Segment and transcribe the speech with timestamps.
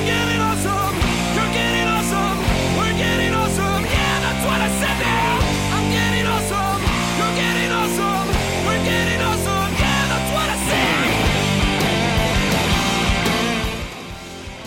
[0.00, 0.39] I'm getting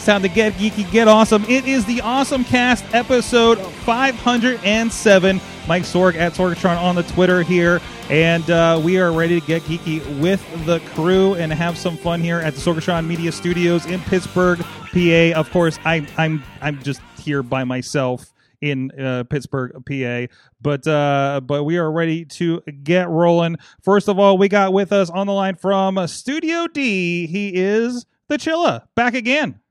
[0.03, 1.45] It's time to get geeky, get awesome.
[1.45, 5.41] It is the Awesome Cast episode 507.
[5.65, 9.61] Mike Sorg at Sorgatron on the Twitter here, and uh, we are ready to get
[9.61, 14.01] geeky with the crew and have some fun here at the Sorgatron Media Studios in
[14.01, 14.59] Pittsburgh,
[14.91, 15.39] PA.
[15.39, 20.33] Of course, I, I'm I'm just here by myself in uh, Pittsburgh, PA.
[20.61, 23.55] But uh, but we are ready to get rolling.
[23.81, 27.25] First of all, we got with us on the line from Studio D.
[27.25, 29.61] He is the Chilla back again.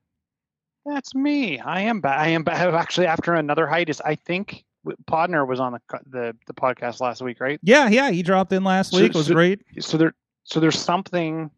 [0.85, 1.59] That's me.
[1.61, 2.19] I am back.
[2.19, 2.61] I am back.
[2.75, 4.65] Actually, after another hiatus, I think
[5.09, 7.61] Podner was on the the the podcast last week, right?
[7.63, 9.11] Yeah, yeah, he dropped in last So- week.
[9.11, 9.63] It was so- great.
[9.81, 11.51] So there, so there's something,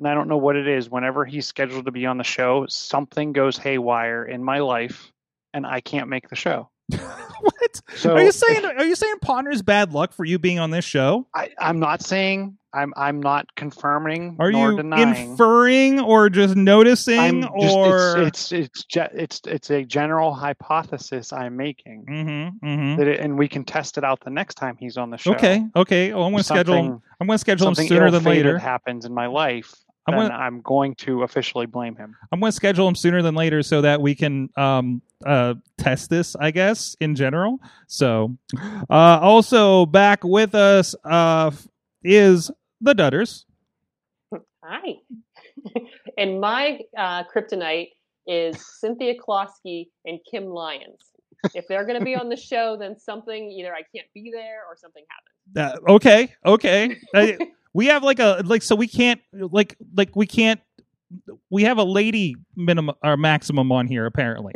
[0.00, 0.90] and I don't know what it is.
[0.90, 5.12] Whenever he's scheduled to be on the show, something goes haywire in my life,
[5.54, 6.68] and I can't make the show.
[7.40, 7.80] what?
[7.94, 8.64] So are you if- saying?
[8.64, 11.28] Are you saying Podner's bad luck for you being on this show?
[11.34, 12.58] I, I'm not saying.
[12.74, 15.30] I'm I'm not confirming Are nor you denying.
[15.30, 18.18] inferring or just noticing I'm just, or?
[18.22, 22.96] it's it's it's, it's it's a general hypothesis I'm making, mm-hmm, mm-hmm.
[22.98, 25.32] that it, and we can test it out the next time he's on the show.
[25.34, 26.12] Okay, okay.
[26.12, 26.74] Oh, I'm going to schedule.
[26.74, 28.58] him- I'm going to schedule him sooner than later.
[28.58, 29.74] happens in my life,
[30.06, 32.16] I'm then gonna- I'm going to officially blame him.
[32.32, 36.10] I'm going to schedule him sooner than later so that we can um uh test
[36.10, 37.60] this, I guess, in general.
[37.86, 38.36] So,
[38.90, 41.52] uh also back with us uh
[42.02, 42.50] is
[42.82, 43.44] the Dutters.
[44.64, 44.94] Hi.
[46.18, 47.90] and my uh, kryptonite
[48.26, 51.10] is Cynthia Klosky and Kim Lyons.
[51.54, 54.60] If they're going to be on the show, then something either I can't be there
[54.68, 55.02] or something
[55.56, 55.86] happened.
[55.88, 56.96] Uh, okay, okay.
[57.14, 57.32] Uh,
[57.74, 60.60] we have like a like so we can't like like we can't
[61.50, 64.52] we have a lady minimum or maximum on here apparently,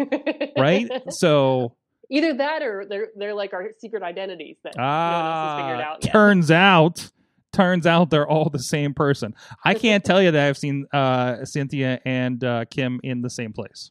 [0.59, 0.86] right?
[1.09, 1.75] so
[2.10, 5.81] Either that or they're they're like our secret identities that no one else has figured
[5.81, 6.12] ah, out yet.
[6.12, 7.10] turns out
[7.56, 9.34] turns out they're all the same person.
[9.65, 13.53] I can't tell you that I've seen uh Cynthia and uh Kim in the same
[13.53, 13.91] place.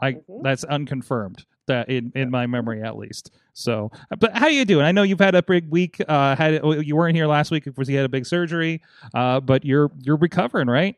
[0.00, 0.42] I Mhm.
[0.42, 3.30] that's unconfirmed that in in my memory at least.
[3.52, 4.84] So, but how you doing?
[4.86, 6.00] I know you've had a big week.
[6.08, 8.80] Uh, had you weren't here last week because you had a big surgery.
[9.14, 10.96] Uh, but you're you're recovering, right?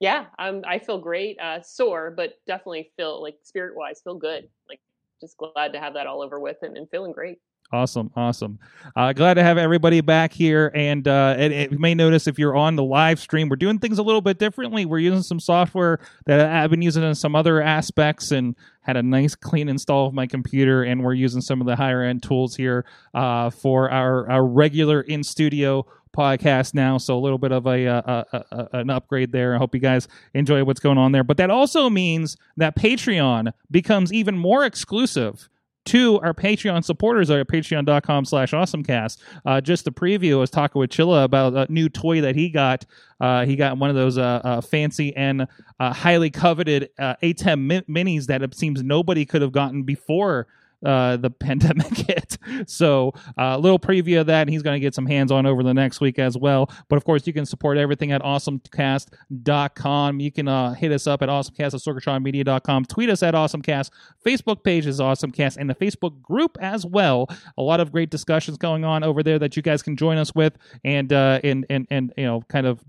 [0.00, 1.38] Yeah, I'm, I feel great.
[1.40, 4.48] Uh, sore, but definitely feel like spirit wise, feel good.
[4.68, 4.80] Like
[5.20, 7.38] just glad to have that all over with and, and feeling great.
[7.72, 8.60] Awesome, awesome.
[8.94, 10.70] Uh, glad to have everybody back here.
[10.74, 13.80] And, uh, and, and you may notice if you're on the live stream, we're doing
[13.80, 14.84] things a little bit differently.
[14.84, 19.02] We're using some software that I've been using in some other aspects and had a
[19.02, 20.84] nice clean install of my computer.
[20.84, 25.00] And we're using some of the higher end tools here uh, for our, our regular
[25.00, 26.96] in studio podcast now.
[26.98, 29.54] So a little bit of a, uh, a, a an upgrade there.
[29.54, 31.24] I hope you guys enjoy what's going on there.
[31.24, 35.48] But that also means that Patreon becomes even more exclusive
[35.86, 39.18] to our Patreon supporters are at patreon.com slash awesomecast.
[39.44, 42.48] Uh, just a preview, I was talking with Chilla about a new toy that he
[42.48, 42.84] got.
[43.20, 45.46] Uh, he got one of those uh, uh, fancy and
[45.80, 50.46] uh, highly coveted uh, ATEM mi- minis that it seems nobody could have gotten before
[50.84, 52.38] uh, the pandemic hit.
[52.66, 55.46] So uh, a little preview of that, and he's going to get some hands on
[55.46, 56.70] over the next week as well.
[56.88, 60.20] But of course, you can support everything at awesomecast.com.
[60.20, 62.84] You can uh, hit us up at awesomecast at sorgatronmedia.com.
[62.86, 63.90] Tweet us at awesomecast.
[64.24, 67.28] Facebook page is awesomecast, and the Facebook group as well.
[67.58, 70.34] A lot of great discussions going on over there that you guys can join us
[70.34, 72.84] with, and uh, and and and you know, kind of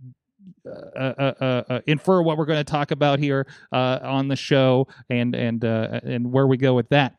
[0.66, 4.36] uh, uh, uh, uh, infer what we're going to talk about here uh, on the
[4.36, 7.16] show and and uh, and where we go with that.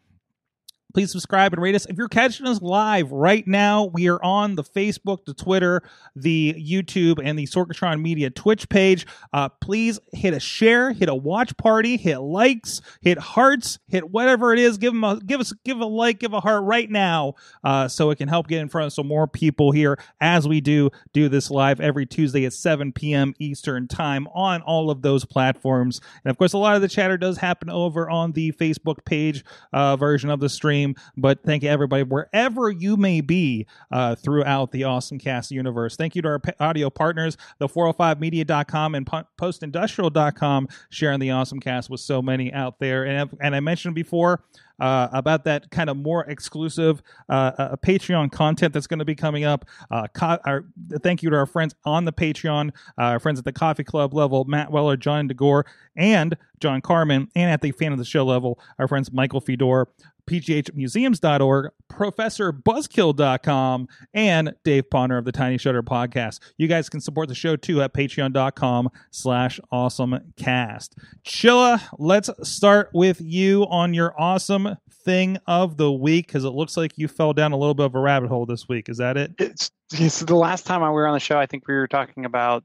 [0.96, 1.84] Please subscribe and rate us.
[1.84, 5.82] If you're catching us live right now, we are on the Facebook, the Twitter,
[6.14, 9.06] the YouTube, and the Sorgatron Media Twitch page.
[9.30, 14.54] Uh, please hit a share, hit a watch party, hit likes, hit hearts, hit whatever
[14.54, 14.78] it is.
[14.78, 18.08] Give them a give us give a like, give a heart right now, uh, so
[18.08, 21.28] it can help get in front of some more people here as we do do
[21.28, 23.34] this live every Tuesday at 7 p.m.
[23.38, 26.00] Eastern time on all of those platforms.
[26.24, 29.44] And of course, a lot of the chatter does happen over on the Facebook page
[29.74, 30.85] uh, version of the stream.
[30.94, 31.10] Stream.
[31.16, 35.96] But thank you, everybody, wherever you may be uh, throughout the Awesome Cast universe.
[35.96, 41.90] Thank you to our audio partners, the 405media.com and po- postindustrial.com, sharing the Awesome Cast
[41.90, 43.04] with so many out there.
[43.04, 44.42] And, and I mentioned before,
[44.78, 49.14] uh, about that kind of more exclusive uh, uh, Patreon content that's going to be
[49.14, 49.64] coming up.
[49.90, 50.66] Uh, co- our,
[51.02, 52.68] thank you to our friends on the Patreon,
[52.98, 55.64] uh, our friends at the Coffee Club level, Matt Weller, John DeGore,
[55.96, 59.88] and John Carmen, and at the fan of the show level, our friends Michael Fedor,
[60.26, 66.40] pghmuseums.org, professorbuzzkill.com, and Dave Ponder of the Tiny Shutter podcast.
[66.58, 70.90] You guys can support the show too at patreon.com slash awesomecast.
[71.24, 76.76] Chilla, let's start with you on your awesome thing of the week because it looks
[76.76, 78.88] like you fell down a little bit of a rabbit hole this week.
[78.88, 79.32] Is that it?
[79.38, 81.38] It's, it's the last time I were on the show.
[81.38, 82.64] I think we were talking about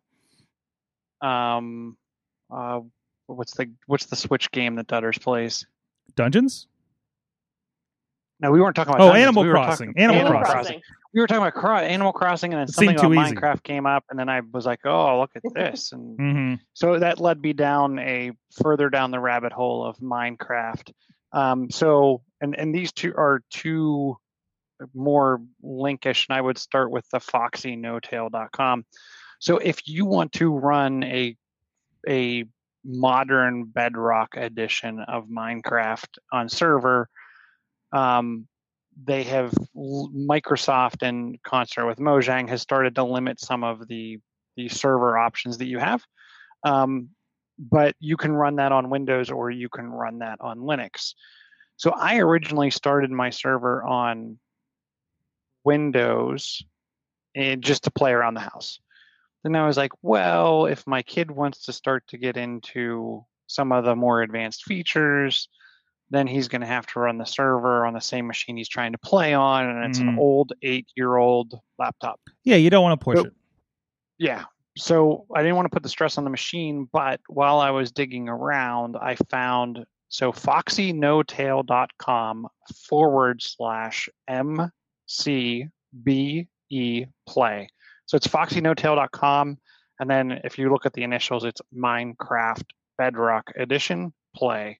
[1.21, 1.97] um,
[2.49, 2.81] uh,
[3.27, 5.65] what's the what's the Switch game that Dutters plays?
[6.15, 6.67] Dungeons?
[8.41, 9.03] No, we weren't talking about.
[9.03, 9.23] Oh, Dungeons.
[9.27, 9.87] Animal we Crossing.
[9.93, 10.51] talking- Animal Crossing.
[10.51, 10.81] Crossing.
[11.13, 13.35] We were talking about cro- Animal Crossing, and then It something about easy.
[13.35, 16.53] Minecraft came up, and then I was like, "Oh, look at this!" And Mm-hmm.
[16.73, 20.91] so that led me down a further down the rabbit hole of Minecraft.
[21.33, 24.17] Um, so, and and these two are two
[24.95, 28.85] more linkish, and I would start with the FoxyNotail.com.
[29.39, 31.35] So, if you want to run a
[32.07, 32.45] a
[32.83, 37.09] modern Bedrock edition of Minecraft on server,
[37.91, 38.47] um,
[39.03, 44.19] they have Microsoft in concert with Mojang has started to limit some of the
[44.57, 46.03] the server options that you have.
[46.63, 47.09] Um,
[47.57, 51.13] but you can run that on Windows or you can run that on Linux.
[51.77, 54.39] So I originally started my server on
[55.63, 56.63] Windows
[57.35, 58.79] and just to play around the house.
[59.43, 63.71] Then I was like, well, if my kid wants to start to get into some
[63.71, 65.49] of the more advanced features,
[66.11, 68.91] then he's going to have to run the server on the same machine he's trying
[68.91, 70.09] to play on, and it's Mhm.
[70.09, 72.19] an old eight-year-old laptop.
[72.43, 73.27] Yeah, you don't want to push Nope.
[73.27, 73.33] it.
[74.19, 74.43] Yeah.
[74.77, 77.91] So I didn't want to put the stress on the machine, but while I was
[77.91, 82.47] digging around, I found so foxynotail.com
[82.87, 84.07] forward slash
[85.93, 87.69] MCBE play.
[88.05, 89.57] So it's foxynotail.com.
[89.99, 92.63] And then if you look at the initials, it's Minecraft
[92.97, 94.79] Bedrock Edition play.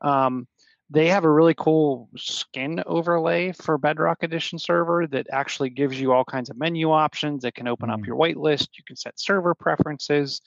[0.00, 0.46] Um,
[0.90, 6.12] they have a really cool skin overlay for Bedrock Edition server that actually gives you
[6.12, 7.44] all kinds of menu options.
[7.44, 7.94] It can open Mm.
[7.94, 8.68] up your whitelist.
[8.76, 10.40] You can set server preferences.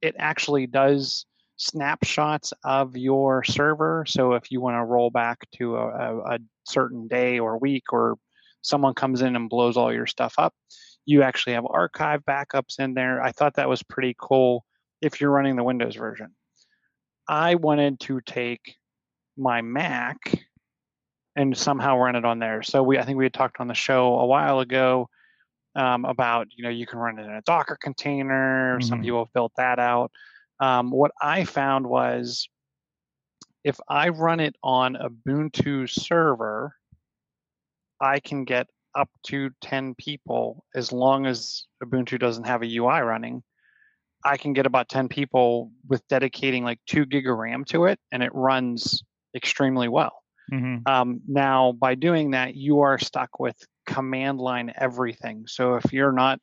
[0.00, 1.26] It actually does
[1.56, 4.04] snapshots of your server.
[4.06, 7.92] So if you want to roll back to a, a, a certain day or week,
[7.92, 8.16] or
[8.62, 10.54] someone comes in and blows all your stuff up,
[11.04, 13.22] you actually have archive backups in there.
[13.22, 14.64] I thought that was pretty cool
[15.00, 16.34] if you're running the Windows version.
[17.28, 18.76] I wanted to take
[19.36, 20.18] my Mac
[21.34, 22.62] and somehow run it on there.
[22.62, 25.08] So we, I think we had talked on the show a while ago
[25.74, 28.80] um, about, you know, you can run it in a Docker container.
[28.80, 29.02] Some Mhm.
[29.04, 30.10] people have built that out.
[30.60, 32.48] Um, what I found was
[33.62, 36.74] if I run it on Ubuntu server,
[38.00, 43.02] I can get up to 10 people as long as Ubuntu doesn't have a UI
[43.02, 43.42] running.
[44.24, 48.00] I can get about 10 people with dedicating like two gig of RAM to it,
[48.10, 49.02] and it runs
[49.36, 50.22] extremely well.
[50.50, 53.56] hmm Um, now, by doing that, you are stuck with
[53.86, 55.46] command line everything.
[55.46, 56.40] So if you're not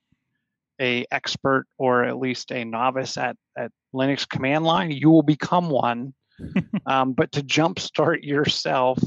[0.80, 5.69] a expert or at least a novice at, at Linux command line, you will become
[5.69, 6.13] one.
[6.86, 9.00] um, but to jumpstart yourself,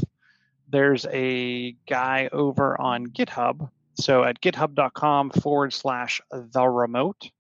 [0.69, 3.69] there's a guy over on GitHub.
[3.99, 7.31] So at github.com forward slash the remote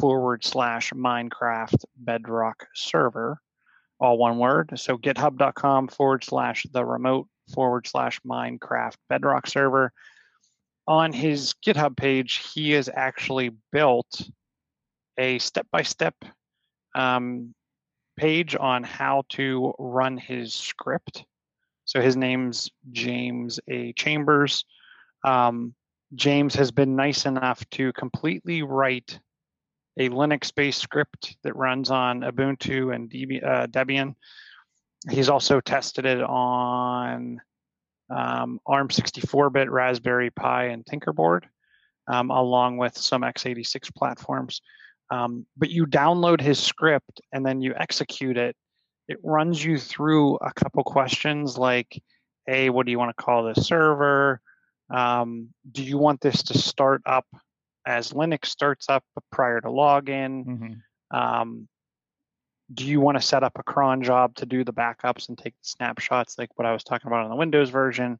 [0.00, 3.40] forward slash Minecraft Bedrock server,
[4.00, 4.72] all one word.
[4.76, 9.92] So github.com forward slash the remote forward slash Minecraft Bedrock server.
[10.86, 14.28] On his GitHub page, he has actually built
[15.16, 16.14] a step by step
[18.16, 21.24] page on how to run his script.
[21.84, 23.92] So his name's James A.
[23.94, 24.64] Chambers.
[25.24, 25.74] Um,
[26.14, 29.18] James has been nice enough to completely write
[29.98, 34.14] a Linux-based script that runs on Ubuntu and Debi- uh, Debian.
[35.10, 37.40] He's also tested it on
[38.10, 41.46] um, ARM 64-bit, Raspberry Pi, and Tinkerboard,
[42.08, 44.60] um, along with some x86 platforms.
[45.10, 48.56] Um, but you download his script and then you execute it.
[49.06, 52.02] It runs you through a couple questions like,
[52.46, 54.40] "Hey, what do you want to call this server?
[54.90, 57.26] Um, do you want this to start up
[57.86, 60.44] as Linux starts up prior to login?
[60.44, 60.72] hmm
[61.16, 61.68] Um,
[62.72, 65.52] do you want to set up a cron job to do the backups and take
[65.54, 68.18] the snapshots like what I was talking about on the Windows version?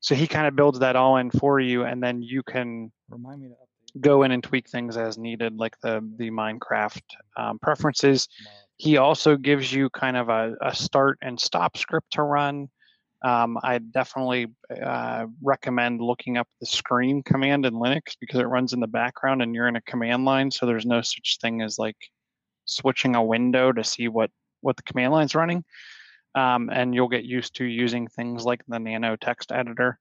[0.00, 3.40] So he kind of builds that all in for you, and then you can Remind
[3.40, 4.00] me to update.
[4.00, 7.02] go in and tweak things as needed, like the the Minecraft
[7.36, 8.28] um, preferences.
[8.76, 12.68] He also gives you kind of a, a start and stop script to run.
[13.22, 14.46] Um, I definitely
[14.82, 19.42] uh, recommend looking up the screen command in Linux because it runs in the background
[19.42, 21.96] and you're in a command line, so there's no such thing as like
[22.64, 24.30] switching a window to see what
[24.62, 25.64] what the command line's running.
[26.34, 29.98] Um, and you'll get used to using things like the Nano text editor.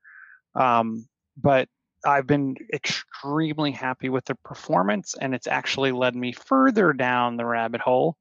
[0.55, 1.67] Um, but
[2.05, 7.45] I've been extremely happy with the performance, and it's actually led me further down the
[7.45, 8.15] rabbit hole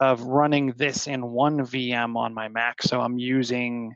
[0.00, 2.82] of running this in one VM on my Mac.
[2.82, 3.94] So I'm using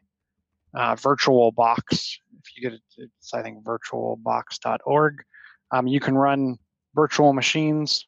[0.75, 1.83] uh, VirtualBox.
[1.91, 5.23] If you get it, it's I think virtualbox.org.
[5.71, 6.59] Um, you can run
[6.95, 8.07] virtual machines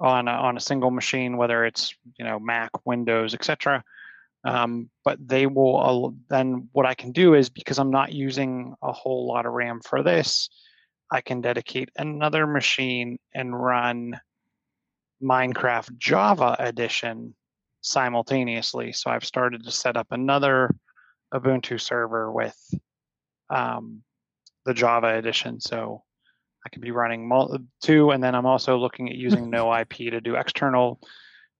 [0.00, 3.82] on a, on a single machine, whether it's you know Mac, Windows, etc.
[4.44, 8.92] Um, but they will then what I can do is because I'm not using a
[8.92, 10.48] whole lot of RAM for this,
[11.10, 14.20] I can dedicate another machine and run
[15.22, 17.34] Minecraft Java edition
[17.80, 18.92] simultaneously.
[18.92, 20.70] So I've started to set up another
[21.34, 22.56] Ubuntu server with
[23.50, 24.02] um,
[24.64, 25.60] the Java edition.
[25.60, 26.02] So
[26.66, 29.90] I could be running mul- two, and then I'm also looking at using no IP
[30.10, 31.00] to do external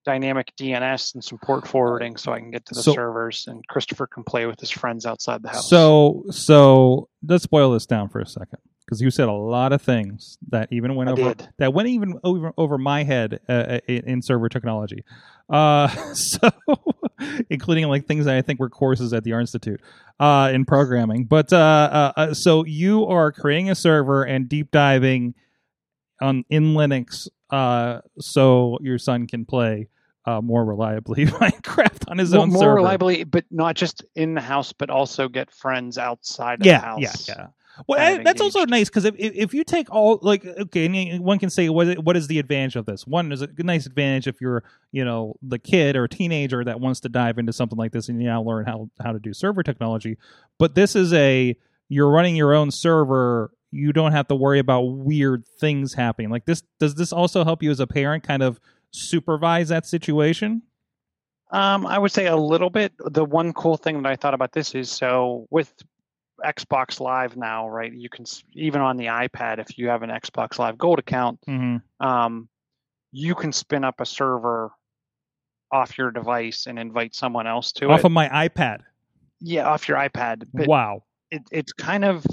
[0.04, 3.66] dynamic DNS and some port forwarding, so I can get to the So- servers, and
[3.68, 5.68] Christopher can play with his friends outside the house.
[5.68, 9.82] So, so let's boil this down for a second, because you said a lot of
[9.82, 11.48] things that even went I over did.
[11.58, 15.04] that went even over over my head uh, in, in server technology.
[15.50, 16.48] Uh, so,
[17.50, 19.80] including like things that I think were courses at the Art Institute
[20.20, 21.24] uh, in programming.
[21.24, 25.34] But uh, uh, uh, so you are creating a server and deep diving
[26.20, 29.88] on in Linux, uh, so your son can play.
[30.24, 32.74] Uh, more reliably Minecraft on his More, own more server.
[32.74, 36.84] reliably, but not just in the house, but also get friends outside of yeah, the
[36.84, 37.28] house.
[37.28, 37.46] Yeah, yeah,
[37.86, 41.38] Well, and that's also nice because if, if if you take all like okay, one
[41.38, 43.06] can say what what is the advantage of this?
[43.06, 47.00] One is a nice advantage if you're you know the kid or teenager that wants
[47.00, 49.62] to dive into something like this and you now learn how how to do server
[49.62, 50.16] technology.
[50.58, 51.56] But this is a
[51.88, 53.52] you're running your own server.
[53.70, 56.30] You don't have to worry about weird things happening.
[56.30, 58.58] Like this, does this also help you as a parent kind of
[58.92, 60.62] supervise that situation?
[61.50, 62.92] Um, I would say a little bit.
[62.98, 65.72] The one cool thing that I thought about this is so with
[66.44, 67.92] Xbox Live now, right?
[67.92, 72.06] You can even on the iPad if you have an Xbox Live Gold account, Mm-hmm.
[72.06, 72.48] um,
[73.12, 74.70] you can spin up a server
[75.72, 77.90] off your device and invite someone else to it.
[77.90, 78.06] Off it.
[78.06, 78.80] of my iPad.
[79.40, 80.44] yeah, off your iPad.
[80.52, 81.04] But wow.
[81.30, 82.24] it, it's kind of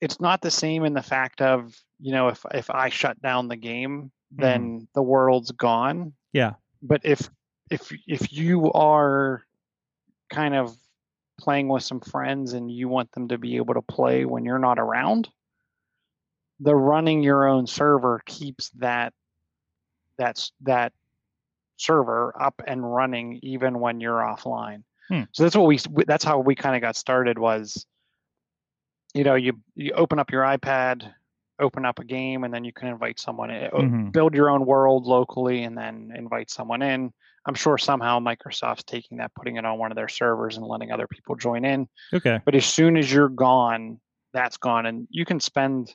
[0.00, 3.48] it's not the same in the fact of you know if if I shut down
[3.48, 6.12] the game, then the world's gone.
[6.32, 6.52] Yeah.
[6.82, 7.28] But if
[7.70, 9.42] if if you are
[10.30, 10.76] kind of
[11.38, 14.58] playing with some friends and you want them to be able to play when you're
[14.58, 15.28] not around,
[16.60, 19.12] the running your own server keeps that
[20.18, 20.92] that's that
[21.76, 24.82] server up and running even when you're offline.
[25.08, 25.22] Hmm.
[25.32, 27.86] So that's what we that's how we kind of got started was
[29.14, 31.12] you know you you open up your iPad,
[31.60, 33.70] open up a game and then you can invite someone in.
[33.70, 34.12] Mhm.
[34.12, 37.12] Build your own world locally and then invite someone in.
[37.46, 40.90] I'm sure somehow Microsoft's taking that, putting it on one of their servers and letting
[40.90, 41.88] other people join in.
[42.12, 42.40] Okay.
[42.44, 44.00] But as soon as you're gone,
[44.32, 44.84] that's gone.
[44.86, 45.94] And you can spend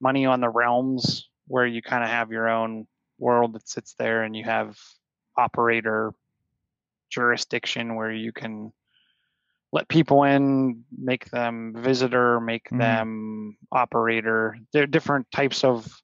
[0.00, 2.86] money on the realms where you kind of have your own
[3.18, 4.78] world that sits there and you have
[5.36, 6.12] operator
[7.10, 8.72] jurisdiction where you can
[9.72, 12.78] let people in, make them visitor, make Mhm.
[12.78, 14.56] them operator.
[14.72, 16.00] There are different types of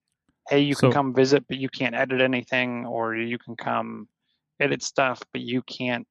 [0.49, 4.09] hey, you can come visit, but you can't edit anything, or you can come
[4.61, 6.07] edit stuff, but you can't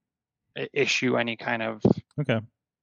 [0.74, 1.82] issue any kind of
[2.20, 2.40] Okay.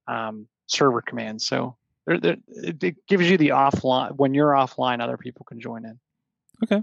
[0.08, 1.46] um, server commands.
[1.46, 5.84] So there, there, it, gives you the offline when you're offline, other people can join
[5.84, 5.98] in.
[6.64, 6.82] Okay.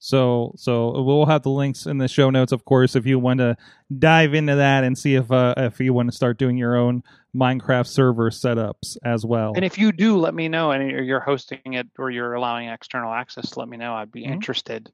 [0.00, 3.38] So so we'll have the links in the show notes, of course, if you want
[3.38, 3.56] to
[3.98, 7.02] dive into that and see if uh, if you want to start doing your own
[7.34, 9.52] Minecraft server setups as well.
[9.56, 10.72] And if you do, let me know.
[10.72, 13.94] And you're hosting it or you're allowing external access, let me know.
[13.94, 14.32] I'd be Mhm.
[14.32, 14.92] interested.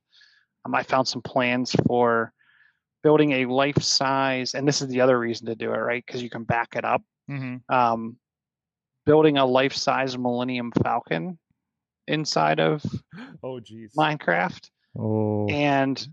[0.64, 2.32] Um, I found some plans for
[3.02, 6.04] building a life size, and this is the other reason to do it, right?
[6.06, 7.02] Because you can back it up.
[7.30, 7.62] Mhm.
[7.68, 8.16] Um,
[9.06, 11.38] building a life size Millennium Falcon
[12.06, 12.82] inside of
[13.42, 13.94] Oh, jeez.
[13.96, 14.68] Minecraft.
[14.98, 15.46] Oh.
[15.48, 16.04] and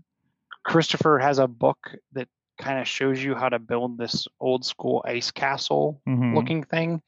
[0.64, 2.28] Christopher has a book that
[2.58, 6.34] kind of shows you how to build this old school ice castle Mhm.
[6.34, 7.02] looking thing.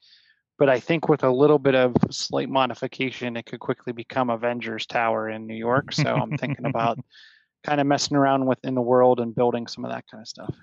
[0.57, 4.85] But I think with a little bit of slight modification, it could quickly become Avengers
[4.85, 5.91] Tower in New York.
[5.93, 6.99] So I'm thinking about
[7.63, 10.55] kind of messing around within the world and building some of that kind of stuff.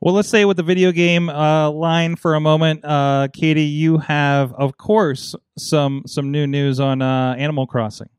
[0.00, 3.98] Well, let's say with the video game uh, line for a moment, uh, Katie, you
[3.98, 8.10] have, of course, some some new news on uh, Animal Crossing.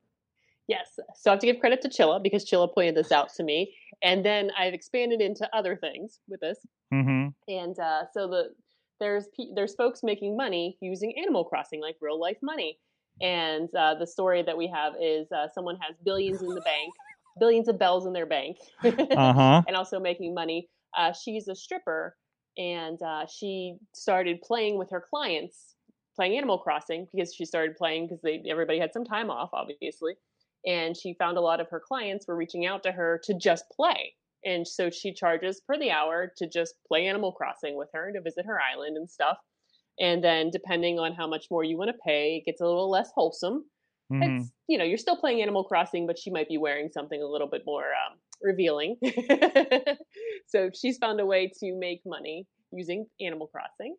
[0.67, 0.99] Yes.
[1.15, 3.73] So I have to give credit to Chilla because Chilla pointed this out to me.
[4.03, 6.59] And then I've expanded into other things with this.
[6.93, 7.29] Mm-hmm.
[7.47, 8.49] And uh, so the
[8.99, 12.79] there's pe- there's folks making money using Animal Crossing, like real life money.
[13.21, 16.93] And uh, the story that we have is uh, someone has billions in the bank,
[17.39, 19.61] billions of bells in their bank, Uh huh.
[19.67, 20.69] and also making money.
[20.97, 22.15] Uh, she's a stripper,
[22.57, 25.75] and uh, she started playing with her clients,
[26.15, 30.15] playing Animal Crossing because she started playing because they everybody had some time off, obviously,
[30.65, 33.65] and she found a lot of her clients were reaching out to her to just
[33.75, 34.13] play,
[34.45, 38.21] and so she charges per the hour to just play Animal Crossing with her to
[38.21, 39.37] visit her island and stuff.
[39.99, 42.89] And then, depending on how much more you want to pay, it gets a little
[42.89, 43.65] less wholesome
[44.09, 47.21] hmm it's you know you're still playing animal crossing but she might be wearing something
[47.21, 48.97] a little bit more um, revealing.
[50.47, 53.97] So she's found a way to make money using animal crossing.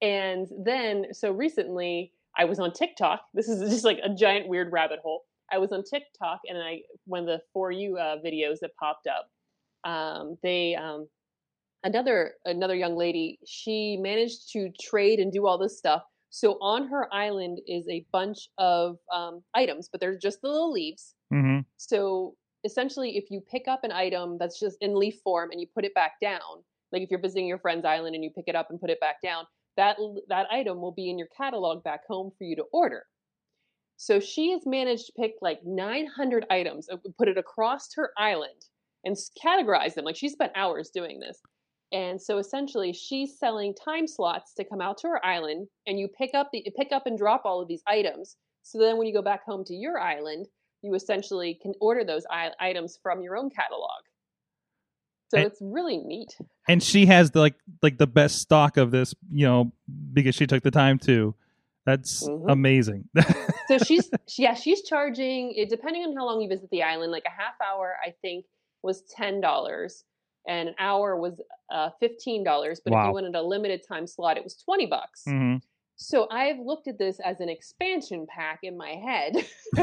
[0.00, 3.22] And then so recently i was on tiktok.
[3.34, 5.22] This is just like a giant weird rabbit hole.
[5.50, 9.06] I was on tiktok and i one of the for you uh, videos that popped
[9.06, 9.28] up
[9.84, 11.08] um, they um,
[11.84, 16.88] another another young lady she managed to trade and do all this stuff so on
[16.88, 21.14] her island is a bunch of um, items, but they're just the little leaves.
[21.30, 25.60] hmm So essentially, if you pick up an item that's just in leaf form and
[25.60, 28.46] you put it back down, like if you're visiting your friend's island and you pick
[28.46, 29.44] it up and put it back down,
[29.76, 29.98] that
[30.30, 33.04] that item will be in your catalog back home for you to order.
[33.98, 38.64] So she has managed to pick like 900 items, uh, put it across her island,
[39.04, 40.06] and categorize them.
[40.06, 41.38] Like she spent hours doing this.
[41.92, 46.08] And so essentially, she's selling time slots to come out to her island, and you
[46.08, 48.36] pick up the pick up and drop all of these items.
[48.62, 50.46] So then, when you go back home to your island,
[50.82, 54.00] you essentially can order those I- items from your own catalog.
[55.30, 56.36] So And- it's really neat.
[56.68, 59.72] And she has the, like like the best stock of this, you know,
[60.12, 61.34] because she took the time to.
[61.84, 62.50] That's Mhm.
[62.50, 63.08] amazing.
[63.68, 67.10] So she's yeah, she's charging it depending on how long you visit the island.
[67.12, 68.44] Like a half hour, I think,
[68.82, 70.04] was ten dollars,
[70.46, 71.40] and an hour was
[71.72, 72.80] uh, fifteen dollars.
[72.84, 75.22] But if you wanted a limited time slot, it was twenty bucks.
[75.26, 75.56] hmm
[75.96, 79.36] So I've looked at this as an expansion pack in my head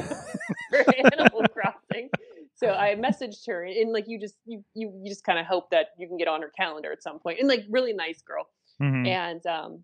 [0.69, 2.09] for Animal Crossing.
[2.55, 5.69] So I messaged her, and like you just you you, you just kind of hope
[5.71, 7.39] that you can get on her calendar at some point.
[7.39, 8.47] And like really nice girl.
[8.79, 9.83] hmm And um,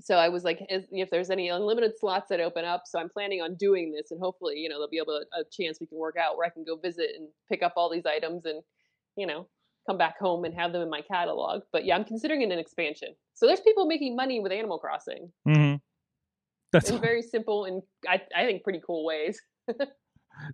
[0.00, 3.08] so I was like, if, if there's any unlimited slots that open up, so I'm
[3.08, 5.86] planning on doing this, and hopefully, you know, there'll be able to, a chance we
[5.86, 8.62] can work out where I can go visit and pick up all these items and,
[9.16, 9.46] you know,
[9.88, 11.62] come back home and have them in my catalog.
[11.72, 13.14] But yeah, I'm considering it an expansion.
[13.34, 15.74] So there's people making money with Animal Crossing hmm
[16.72, 19.40] That's in very simple and I, I think pretty cool ways.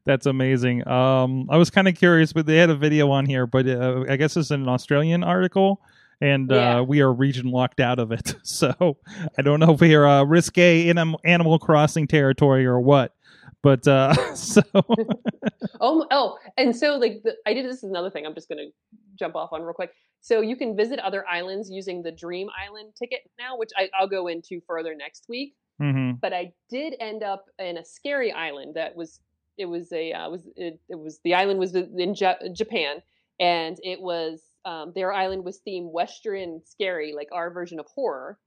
[0.05, 0.87] That's amazing.
[0.89, 4.05] Um, I was kind of curious, but they had a video on here, but uh,
[4.09, 5.81] I guess it's an Australian article,
[6.21, 6.79] and Yeah.
[6.81, 8.35] uh, we are region locked out of it.
[8.45, 8.97] So
[9.39, 13.15] I don't know if we are uh, risque in Animal Crossing territory or what.
[13.63, 14.63] But uh, so
[15.81, 18.27] Oh, oh, and so like the, I did this is another thing.
[18.27, 18.67] I'm just gonna
[19.19, 19.91] jump off on real quick.
[20.21, 24.09] So you can visit other islands using the Dream Island ticket now, which I, I'll
[24.09, 25.55] go into further next week.
[25.81, 26.21] Mhm.
[26.21, 29.21] But I did end up in a scary island that was
[29.57, 33.03] it was a uh, was it, it was the island was in Ja- Japan,
[33.39, 38.39] and it was um, their island was themed Western scary, like our version of horror.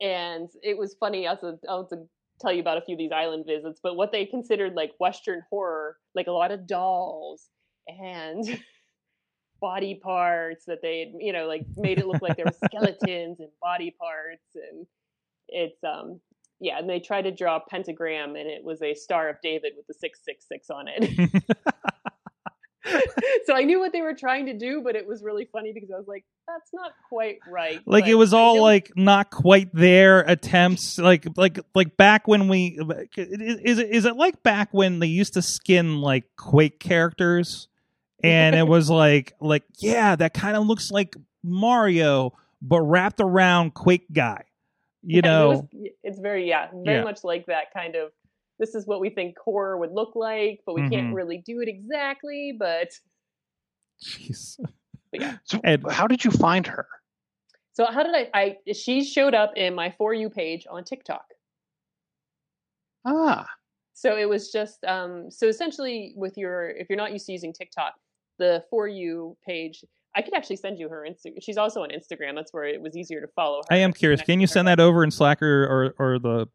[0.00, 1.26] And it was funny.
[1.26, 2.06] I'll have to, I'll have to
[2.40, 5.42] tell you about a few of these island visits, but what they considered like Western
[5.50, 7.48] horror, like a lot of dolls
[7.88, 8.60] and
[9.60, 13.40] body parts that they had, you know, like made it look like there were skeletons
[13.40, 14.86] and body parts, and
[15.48, 16.20] it's um
[16.60, 19.72] yeah, and they tried to draw a pentagram, and it was a Star of David
[19.76, 21.32] with the six six six on it.
[23.46, 25.90] so I knew what they were trying to do, but it was really funny because
[25.90, 29.30] I was like, "That's not quite right." like But it was all know- like not
[29.30, 32.78] quite there attempts like like like back when we
[33.16, 37.68] is it is it like back when they used to skin like quake characters
[38.22, 43.74] and it was like like yeah that kind of looks like mario but wrapped around
[43.74, 44.42] quake guy
[45.02, 45.68] you Yeah, it was- know
[46.02, 47.04] it's very yeah, very Yeah.
[47.04, 48.10] much like that kind of.
[48.64, 50.90] This is what we think horror would look like, but we Mhm.
[50.90, 52.56] can't really do it exactly.
[52.58, 52.88] But
[54.02, 54.58] jeez
[55.12, 55.36] but yeah.
[55.44, 56.88] So And- how did you find her?
[57.74, 58.30] So how did I?
[58.32, 61.26] I she showed up in my for you page on TikTok.
[63.04, 63.46] Ah,
[63.92, 67.52] So it was just um so essentially with your if you're not used to using
[67.52, 67.92] TikTok,
[68.38, 69.84] the for you page,
[70.16, 71.42] I could actually send you her Instagram.
[71.42, 72.34] She's also on Instagram.
[72.34, 73.74] That's where it was easier to follow her.
[73.74, 76.46] i am curious can you send that over in slacker or or the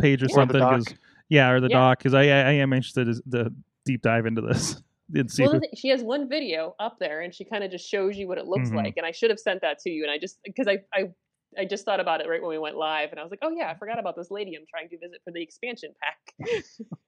[0.00, 0.34] page or Yeah.
[0.36, 0.98] something Or the 'Cause- doc.
[1.28, 1.78] Yeah or the Yeah.
[1.78, 4.82] doc because I, I am interested to the deep dive into this
[5.14, 5.42] and see.
[5.44, 8.28] Well, who- she has one video up there, and she kind of just shows you
[8.28, 8.76] what it looks Mhm.
[8.76, 8.94] like.
[8.96, 11.10] And I should have sent that to you, and I just because I I
[11.58, 13.50] I just thought about it right when we went live, and I was like, oh
[13.50, 16.34] yeah, I forgot about this lady I'm trying to visit for the expansion pack.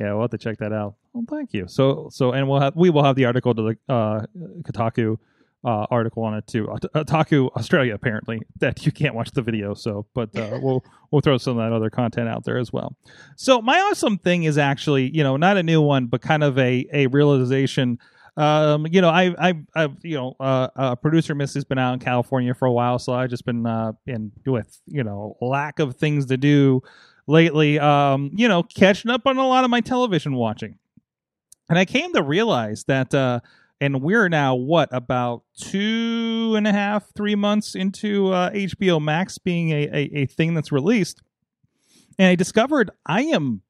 [0.00, 0.96] Yeah, we'll have to check that out.
[1.12, 1.66] Well, thank you.
[1.68, 4.26] So, so, and we'll have we will have the article to the uh,
[4.62, 5.18] Kotaku
[5.64, 6.68] uh, article on it too.
[6.70, 9.74] Ot- Otaku Australia apparently that you can't watch the video.
[9.74, 12.96] So, but uh, we'll we'll throw some of that other content out there as well.
[13.36, 16.58] So, my awesome thing is actually you know not a new one, but kind of
[16.58, 17.98] a a realization.
[18.36, 21.92] Um, you know, I I I've you know uh, uh, producer Miss has been out
[21.92, 25.78] in California for a while, so I've just been uh in with you know lack
[25.78, 26.82] of things to do
[27.28, 30.76] lately um you know catching up on a lot of my television watching
[31.68, 33.38] and i came to realize that uh
[33.82, 39.38] and we're now what about two and a half three months into uh, hbo max
[39.38, 41.20] being a, a, a thing that's released
[42.18, 43.60] and i discovered i am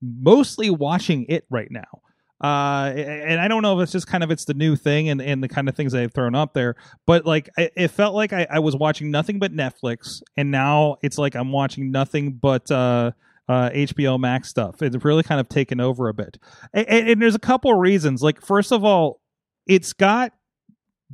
[0.00, 2.00] mostly watching it right now
[2.42, 5.20] uh and i don't know if it's just kind of it's the new thing and
[5.20, 8.32] and the kind of things they've thrown up there but like I, it felt like
[8.32, 12.70] I, I was watching nothing but netflix and now it's like i'm watching nothing but
[12.70, 13.12] uh
[13.50, 14.82] uh, HBO Max stuff.
[14.82, 16.36] It's really kind of taken over a bit,
[16.74, 18.20] and, and, and there's a couple of reasons.
[18.20, 19.22] Like, first of all,
[19.68, 20.32] it's got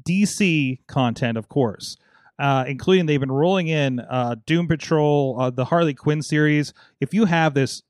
[0.09, 1.97] DC content, of course,
[2.39, 6.73] uh, including they've been rolling in uh, Doom Patrol, uh, the Harley Quinn series.
[7.01, 7.83] If you have this,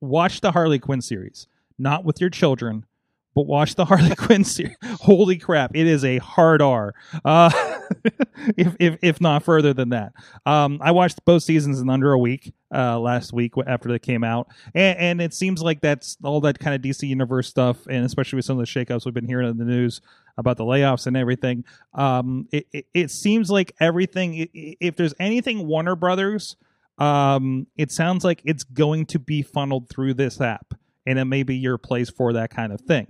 [0.00, 1.46] watch the Harley Quinn series,
[1.78, 2.86] not with your children,
[3.34, 4.76] but watch the Harley Quinn series.
[5.00, 6.94] Holy crap, it is a hard R.
[7.24, 7.50] Uh,
[8.56, 10.12] if, if if not further than that.
[10.46, 14.24] Um, I watched both seasons in under a week uh, last week after they came
[14.24, 18.04] out, and, and it seems like that's all that kind of DC universe stuff, and
[18.04, 20.00] especially with some of the shakeups we've been hearing in the news
[20.36, 21.64] about the layoffs and everything.
[21.94, 24.48] Um, it, it, it seems like everything.
[24.52, 26.56] If there's anything Warner Brothers,
[26.98, 30.74] um, it sounds like it's going to be funneled through this app,
[31.06, 33.06] and it may be your place for that kind of thing.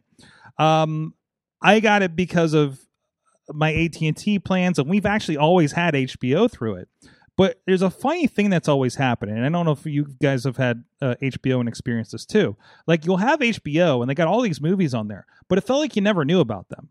[0.58, 1.14] Um,
[1.62, 2.80] I got it because of
[3.52, 6.88] my AT&T plans and we've actually always had HBO through it.
[7.36, 9.36] But there's a funny thing that's always happening.
[9.36, 12.56] And I don't know if you guys have had uh, HBO and experienced this too.
[12.86, 15.80] Like you'll have HBO and they got all these movies on there, but it felt
[15.80, 16.90] like you never knew about them.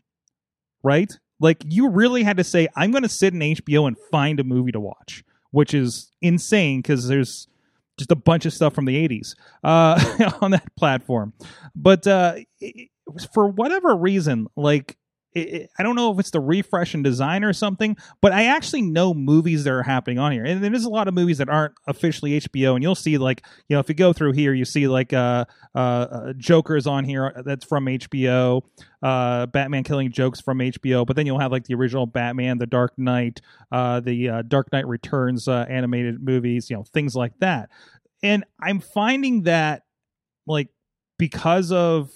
[0.82, 1.12] Right?
[1.38, 4.44] Like you really had to say I'm going to sit in HBO and find a
[4.44, 7.46] movie to watch, which is insane cuz there's
[7.96, 11.32] just a bunch of stuff from the 80s uh, on that platform.
[11.74, 12.90] But uh, it,
[13.32, 14.96] for whatever reason, like
[15.34, 19.14] I don't know if it's the refresh and design or something, but I actually know
[19.14, 22.38] movies that are happening on here, and there's a lot of movies that aren't officially
[22.40, 22.74] HBO.
[22.74, 25.46] And you'll see, like, you know, if you go through here, you see like uh,
[25.74, 28.62] uh, uh Joker's on here that's from HBO,
[29.02, 32.66] uh, Batman Killing Jokes from HBO, but then you'll have like the original Batman, The
[32.66, 33.40] Dark Knight,
[33.70, 37.70] uh, the uh, Dark Knight Returns uh, animated movies, you know, things like that.
[38.22, 39.82] And I'm finding that
[40.46, 40.68] like
[41.18, 42.10] because of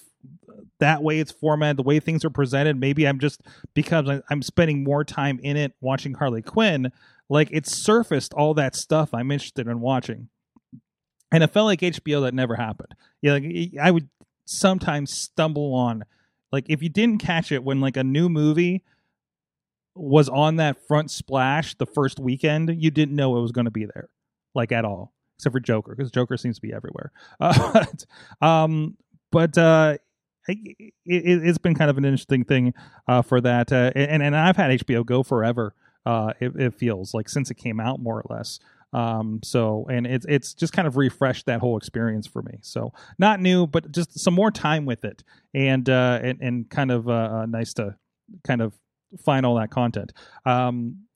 [0.80, 2.78] that way it's formatted, the way things are presented.
[2.78, 3.42] Maybe I'm just
[3.74, 6.92] because I'm spending more time in it watching Harley Quinn.
[7.28, 10.28] Like it's surfaced all that stuff I'm interested in watching,
[11.32, 12.94] and it felt like HBO that never happened.
[13.22, 14.08] Yeah, like I would
[14.44, 16.04] sometimes stumble on,
[16.52, 18.84] like if you didn't catch it when like a new movie
[19.96, 23.70] was on that front splash the first weekend, you didn't know it was going to
[23.70, 24.08] be there,
[24.54, 27.12] like at all, except for Joker because Joker seems to be everywhere.
[27.40, 27.84] Uh,
[28.40, 28.96] um,
[29.32, 29.98] but uh,
[30.48, 32.74] it, it's been kind of an interesting thing
[33.08, 33.72] uh, for that.
[33.72, 35.74] Uh, and and I've had HBO Go forever.
[36.04, 38.60] Uh, it, it feels like since it came out, more or less.
[38.92, 42.58] Um, so and it's it's just kind of refreshed that whole experience for me.
[42.62, 46.90] So not new, but just some more time with it, and uh, and and kind
[46.90, 47.96] of uh, uh, nice to
[48.44, 48.72] kind of
[49.24, 50.12] find all that content.
[50.44, 51.06] Um,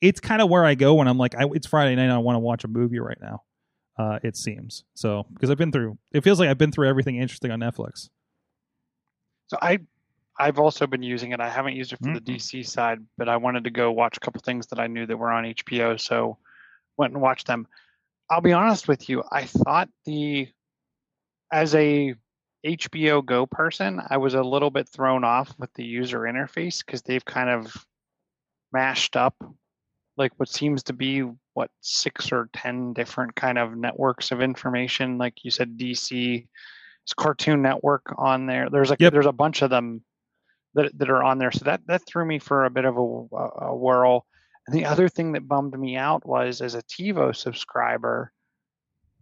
[0.00, 2.36] it's kind of where I go when I'm like, I, it's Friday night, I want
[2.36, 3.44] to watch a movie right now.
[4.22, 5.96] It seems so because I've been through.
[6.12, 8.10] It feels like I've been through everything interesting on Netflix.
[9.48, 9.78] So I,
[10.38, 11.40] I've also been using it.
[11.40, 12.36] I haven't used it for the Mhm.
[12.36, 15.16] DC side, but I wanted to go watch a couple things that I knew that
[15.16, 16.38] were on HBO, so
[16.96, 17.66] went and watched them.
[18.30, 19.22] I'll be honest with you.
[19.30, 20.48] I thought the,
[21.52, 22.14] as a
[22.64, 27.02] HBO Go person, I was a little bit thrown off with the user interface because
[27.02, 27.86] they've kind of
[28.72, 29.36] mashed up
[30.16, 31.20] like what seems to be
[31.54, 35.18] what six or ten different kind of networks of information.
[35.18, 36.46] Like you said, DC,
[37.04, 38.70] it's Cartoon Network on there.
[38.70, 39.12] There's like Yep.
[39.12, 40.02] there's a bunch of them
[40.74, 41.52] that that are on there.
[41.52, 44.26] So that that threw me for a bit of a, a, a whirl.
[44.66, 48.32] And the other thing that bummed me out was as a TiVo subscriber,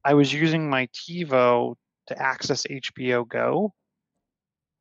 [0.04, 1.74] I was using my TiVo
[2.06, 3.74] to access HBO Go,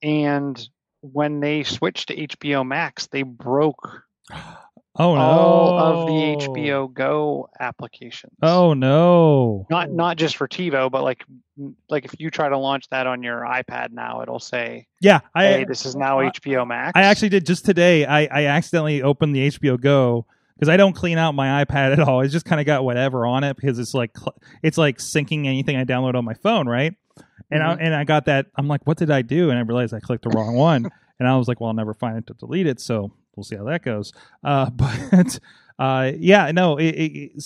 [0.04, 0.70] and
[1.02, 4.04] when they switched to HBO Max, they broke
[4.98, 5.22] Oh no!
[5.22, 8.34] all of the HBO Go applications.
[8.42, 9.66] Oh no!
[9.70, 11.24] not not just for TiVo, but like
[11.90, 15.46] like if you try to launch that on your iPad now, it'll say, Yeah, I
[15.46, 18.06] "Hey, this is now I- HBO Max." I actually did just today.
[18.06, 20.26] I, I accidentally opened the HBO Go
[20.56, 22.22] because I don't clean out my iPad at all.
[22.22, 24.12] It's just kind of got whatever on it because it's like
[24.62, 26.94] it's like syncing anything I download on my phone, right?
[27.50, 27.82] And I, mm-hmm.
[27.82, 28.48] and I got that.
[28.56, 29.50] I'm like, what did I do?
[29.50, 30.90] And I realized I clicked the wrong one.
[31.20, 32.80] and I was like, well, I'll never find it to delete it.
[32.80, 34.14] So we'll see how that goes.
[34.44, 35.40] Uh, but
[35.80, 37.44] uh, yeah, no, it, it,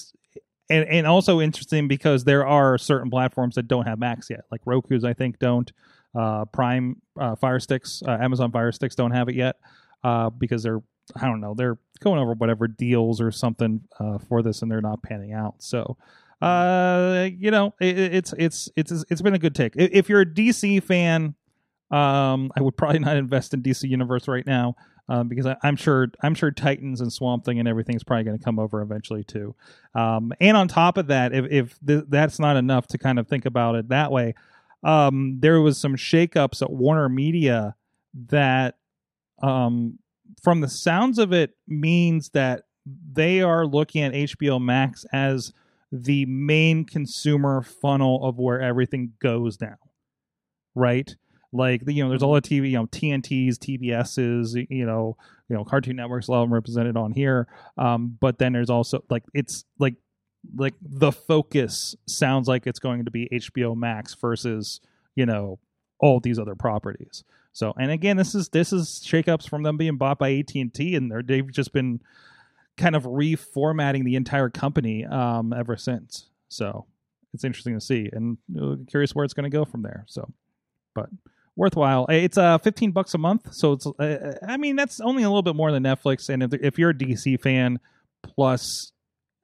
[0.69, 4.61] and and also interesting because there are certain platforms that don't have Max yet, like
[4.65, 5.03] Roku's.
[5.03, 5.71] I think don't.
[6.15, 9.57] Uh, Prime uh, Fire Sticks, uh, Amazon Fire Sticks don't have it yet
[10.03, 10.81] uh, because they're
[11.15, 14.81] I don't know they're going over whatever deals or something uh, for this and they're
[14.81, 15.55] not panning out.
[15.59, 15.97] So
[16.41, 19.73] uh, you know it, it's it's it's it's been a good take.
[19.75, 21.35] If you're a DC fan,
[21.91, 24.75] um, I would probably not invest in DC Universe right now.
[25.07, 28.37] Um, because I, I'm sure I'm sure Titans and Swamp Thing and everything's probably going
[28.39, 29.53] to come over eventually too.
[29.93, 33.27] Um, and on top of that, if if th- that's not enough to kind of
[33.27, 34.33] think about it that way,
[34.85, 37.75] um, there was some shakeups at Warner Media
[38.29, 38.77] that,
[39.41, 39.97] um,
[40.43, 45.51] from the sounds of it, means that they are looking at HBO Max as
[45.91, 49.77] the main consumer funnel of where everything goes now,
[50.75, 51.15] right?
[51.55, 55.17] Like you know, there's all the TV, you know, TNTs, TBSs, you know,
[55.49, 57.47] you know, Cartoon Networks, a lot of them represented on here.
[57.77, 59.95] Um, but then there's also like it's like
[60.55, 64.81] like the focus sounds like it's going to be HBO Max versus
[65.15, 65.59] you know
[65.99, 67.23] all these other properties.
[67.53, 70.73] So and again, this is this is shakeups from them being bought by AT and
[70.73, 72.01] T, and they've just been
[72.77, 76.29] kind of reformatting the entire company um, ever since.
[76.49, 76.85] So
[77.33, 80.05] it's interesting to see, and uh, curious where it's going to go from there.
[80.07, 80.31] So,
[80.93, 81.09] but
[81.55, 82.05] worthwhile.
[82.09, 85.43] It's uh 15 bucks a month, so it's uh, I mean that's only a little
[85.43, 86.29] bit more than Netflix.
[86.29, 87.79] And if if you're a DC fan,
[88.23, 88.91] plus,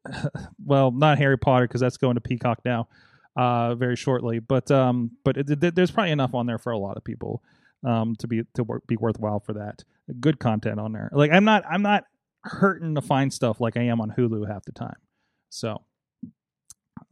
[0.65, 2.87] well, not Harry Potter because that's going to Peacock now,
[3.35, 4.39] uh, very shortly.
[4.39, 7.41] But um, but it, th- there's probably enough on there for a lot of people,
[7.85, 9.83] um, to be to work, be worthwhile for that.
[10.19, 11.09] Good content on there.
[11.13, 12.05] Like I'm not I'm not
[12.43, 14.97] hurting to find stuff like I am on Hulu half the time.
[15.49, 15.83] So,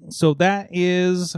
[0.09, 1.35] so that is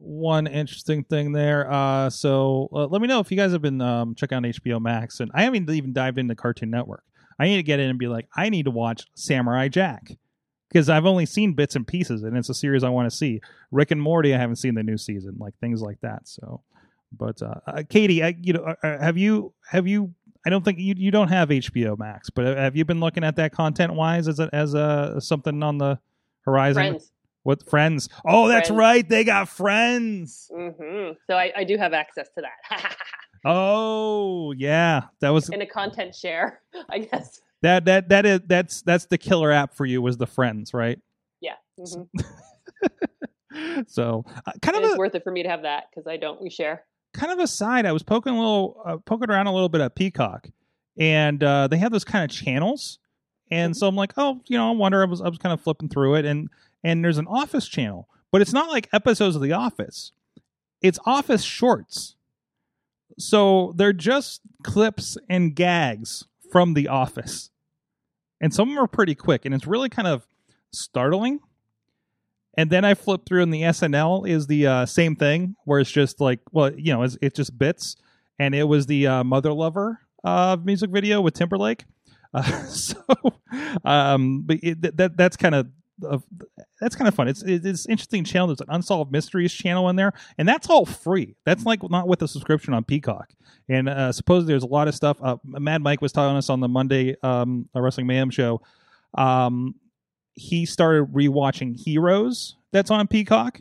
[0.00, 1.70] one interesting thing there.
[1.70, 4.80] Uh, so uh, let me know if you guys have been um, checking out HBO
[4.80, 7.04] Max, and I haven't even dived into Cartoon Network.
[7.38, 10.10] I need to get in and be like, I need to watch Samurai Jack
[10.68, 13.40] because I've only seen bits and pieces, and it's a series I want to see.
[13.70, 16.28] Rick and Morty, I haven't seen the new season, like things like that.
[16.28, 16.62] So,
[17.12, 20.14] but uh, uh, Katie, I, you know, uh, uh, have you have you?
[20.46, 23.36] I don't think you you don't have HBO Max, but have you been looking at
[23.36, 25.98] that content wise as a as a something on the
[26.44, 26.82] horizon?
[26.82, 27.12] Friends.
[27.42, 28.08] What friends?
[28.26, 28.78] Oh, that's Friends.
[28.78, 29.08] right.
[29.08, 30.50] They got friends.
[30.54, 32.96] hmm So I, I do have access to that
[33.44, 35.04] Oh, yeah.
[35.20, 37.40] That was in a content share, I guess.
[37.62, 40.98] that that that is that's that's the killer app for you was the friends, right?
[41.40, 41.54] Yeah.
[41.78, 42.02] hmm
[43.88, 46.16] So, uh, kind of it's a worth it for me to have that because I
[46.18, 46.40] don't.
[46.40, 46.84] We share.
[47.14, 47.84] kind of aside.
[47.84, 50.46] I was poking a little uh, poking around a little bit at Peacock,
[50.96, 52.98] and uh, they have those kind of channels.
[53.50, 55.02] And so I'm like, oh, you know, I wonder.
[55.02, 56.48] I was I was kind of flipping through it, and
[56.82, 60.12] and there's an Office channel, but it's not like episodes of The Office.
[60.82, 62.16] It's Office shorts.
[63.18, 67.50] So they're just clips and gags from The Office,
[68.40, 70.26] and some of them are pretty quick, and it's really kind of
[70.72, 71.40] startling.
[72.54, 75.90] And then I flip through, and the SNL is the uh, same thing, where it's
[75.90, 77.96] just like, well, you know, it's, it's just bits.
[78.38, 81.84] And it was the uh, Mother Lover uh, music video with Timberlake.
[82.32, 83.02] Uh, so,
[83.84, 85.68] um, but it, that that's kind of
[86.04, 86.24] of
[86.80, 87.28] that's kind of fun.
[87.28, 88.48] It's it's interesting channel.
[88.48, 91.36] There's an unsolved mysteries channel in there, and that's all free.
[91.44, 93.32] That's like not with a subscription on Peacock.
[93.68, 95.18] And uh, supposedly there's a lot of stuff.
[95.22, 98.60] Uh, Mad Mike was telling us on the Monday um, Wrestling Mayhem show.
[99.16, 99.74] Um,
[100.34, 103.60] he started rewatching Heroes that's on Peacock.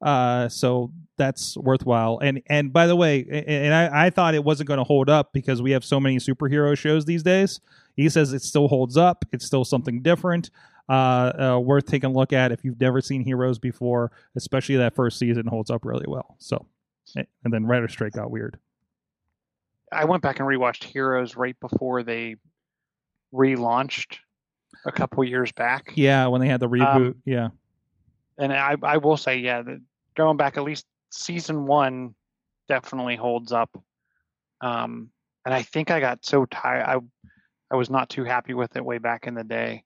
[0.00, 2.18] Uh, so that's worthwhile.
[2.20, 5.32] And and by the way, and I, I thought it wasn't going to hold up
[5.32, 7.60] because we have so many superhero shows these days.
[7.96, 9.24] He says it still holds up.
[9.32, 10.50] It's still something different.
[10.88, 14.94] Uh, uh, worth taking a look at if you've never seen Heroes before, especially that
[14.94, 16.36] first season holds up really well.
[16.38, 16.66] So,
[17.16, 18.58] and then Rider Straight got weird.
[19.90, 22.36] I went back and rewatched Heroes right before they
[23.32, 24.18] relaunched
[24.84, 25.92] a couple years back.
[25.94, 26.96] Yeah, when they had the reboot.
[26.96, 27.48] Um, yeah,
[28.38, 29.62] And I, I will say, yeah,
[30.16, 32.14] going back at least season one
[32.68, 33.70] definitely holds up.
[34.60, 35.10] Um,
[35.44, 36.84] and I think I got so tired.
[36.84, 36.96] I,
[37.70, 39.84] I was not too happy with it way back in the day.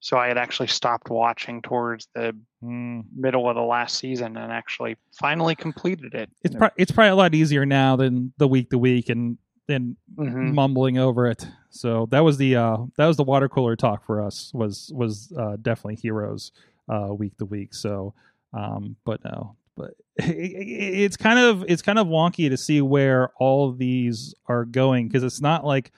[0.00, 3.04] So I had actually stopped watching towards the Mm.
[3.14, 6.28] middle of the last season and actually finally completed it.
[6.42, 9.96] it's pro- it's probably a lot easier now than the week to week and and
[10.16, 10.54] Mhm.
[10.54, 11.46] mumbling over it.
[11.70, 14.52] So that was the uh, that was the water cooler talk for us.
[14.54, 16.50] Was was uh, definitely heroes
[16.88, 17.74] uh, week to week.
[17.74, 18.12] So,
[18.52, 23.68] um, but no, but it's kind of it's kind of wonky to see where all
[23.68, 25.92] of these are going because it's not like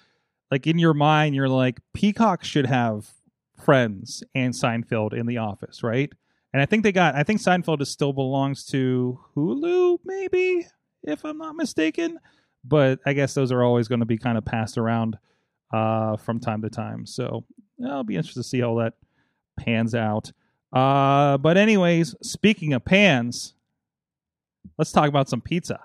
[0.51, 3.09] like in your mind you're like Peacock should have
[3.63, 6.11] Friends and Seinfeld in the office, right?
[6.53, 10.67] And I think they got I think Seinfeld is still belongs to Hulu, maybe
[11.05, 12.19] if I'm not mistaken.
[12.65, 15.19] But I guess those are always going to be kind of passed around
[15.73, 17.07] uh, from time to time.
[17.07, 17.45] So
[17.87, 18.95] I'll be interested to see how that
[19.59, 20.33] pans out.
[20.73, 23.55] Uh, but anyways, speaking of pans,
[24.79, 25.81] let's talk about some pizza.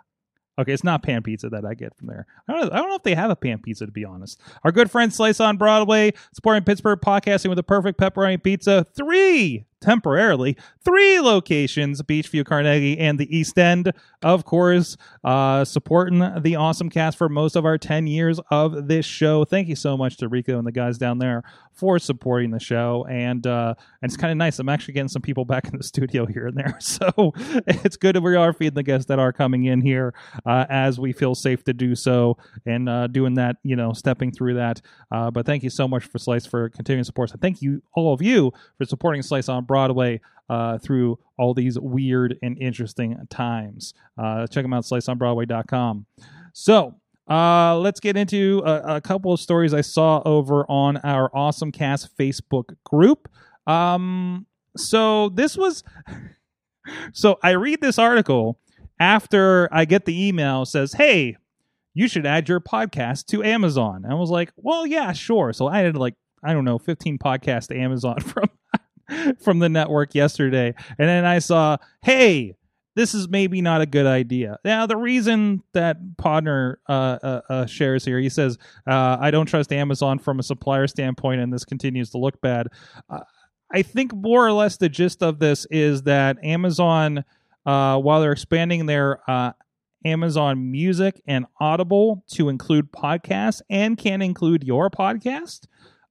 [0.57, 2.25] Okay, it's not pan pizza that I get from there.
[2.47, 4.39] I don't, I don't know if they have a pan pizza to be honest.
[4.63, 8.85] Our good friend Slice on Broadway, supporting Pittsburgh podcasting with a perfect pepperoni pizza.
[8.95, 13.91] Three temporarily, three locations: Beechview, Carnegie, and the East End.
[14.21, 19.05] Of course, uh, supporting the awesome cast for most of our ten years of this
[19.05, 19.45] show.
[19.45, 23.05] Thank you so much to Rico and the guys down there for supporting the show,
[23.09, 24.59] and uh, and it's kind of nice.
[24.59, 27.33] I'm actually getting some people back in the studio here and there, so
[27.67, 30.13] it's good that we are feeding the guests that are coming in here
[30.45, 34.31] uh, as we feel safe to do so, and uh, doing that, you know, stepping
[34.31, 34.81] through that.
[35.11, 37.29] Uh, but thank you so much for Slice for continuing support.
[37.29, 39.74] So thank you all of you for supporting Slice on Broadway
[40.49, 43.93] uh, through all these weird and interesting times.
[44.17, 46.05] Uh, check them out, sliceonbroadway.com.
[46.53, 46.95] So
[47.29, 51.71] uh, let's get into a, a couple of stories I saw over on our Awesome
[51.71, 53.27] Cast Facebook group.
[53.67, 54.45] Um,
[54.77, 55.83] so this was,
[57.13, 58.59] so I read this article
[58.99, 61.35] after I get the email says, "Hey,
[61.93, 65.67] you should add your podcast to Amazon." And I was like, "Well, yeah, sure." So
[65.67, 68.49] I added like I don't know, 15 podcasts to Amazon from
[69.39, 70.73] from the network yesterday.
[70.97, 72.55] And then I saw, "Hey,
[72.95, 76.91] this is maybe not a good idea." Now, the reason that Podner uh,
[77.21, 81.41] uh, uh, shares here, he says, uh, "I don't trust Amazon from a supplier standpoint,
[81.41, 82.67] and this continues to look bad."
[83.09, 83.21] Uh,
[83.71, 87.25] I think more or less the gist of this is that Amazon,
[87.63, 89.19] while they're expanding their
[90.05, 95.65] Amazon Music and Audible to include podcasts and can include your podcast,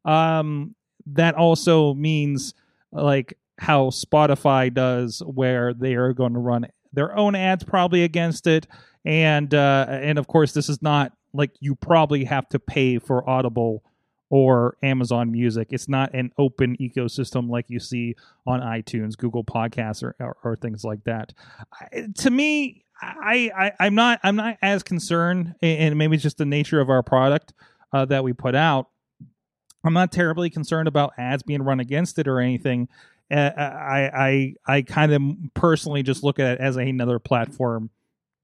[0.05, 0.75] um,
[1.07, 2.55] that also means
[2.95, 8.47] like how Spotify does, where they are going to run their own ads probably against
[8.47, 8.67] it,
[9.05, 13.29] and uh, and of course this is not like you probably have to pay for
[13.29, 13.83] Audible
[14.31, 15.69] or Amazon Music.
[15.71, 18.15] It's not an open ecosystem like you see
[18.47, 21.33] on iTunes, Google Podcasts, or, or, or things like that.
[21.73, 26.39] I, to me, I, I I'm not I'm not as concerned, and maybe it's just
[26.39, 27.53] the nature of our product
[27.93, 28.89] uh, that we put out.
[29.85, 32.89] I'm not terribly concerned about ads being run against it or anything.
[33.31, 35.23] Uh, I I I kind of
[35.55, 37.91] personally just look at it as another platform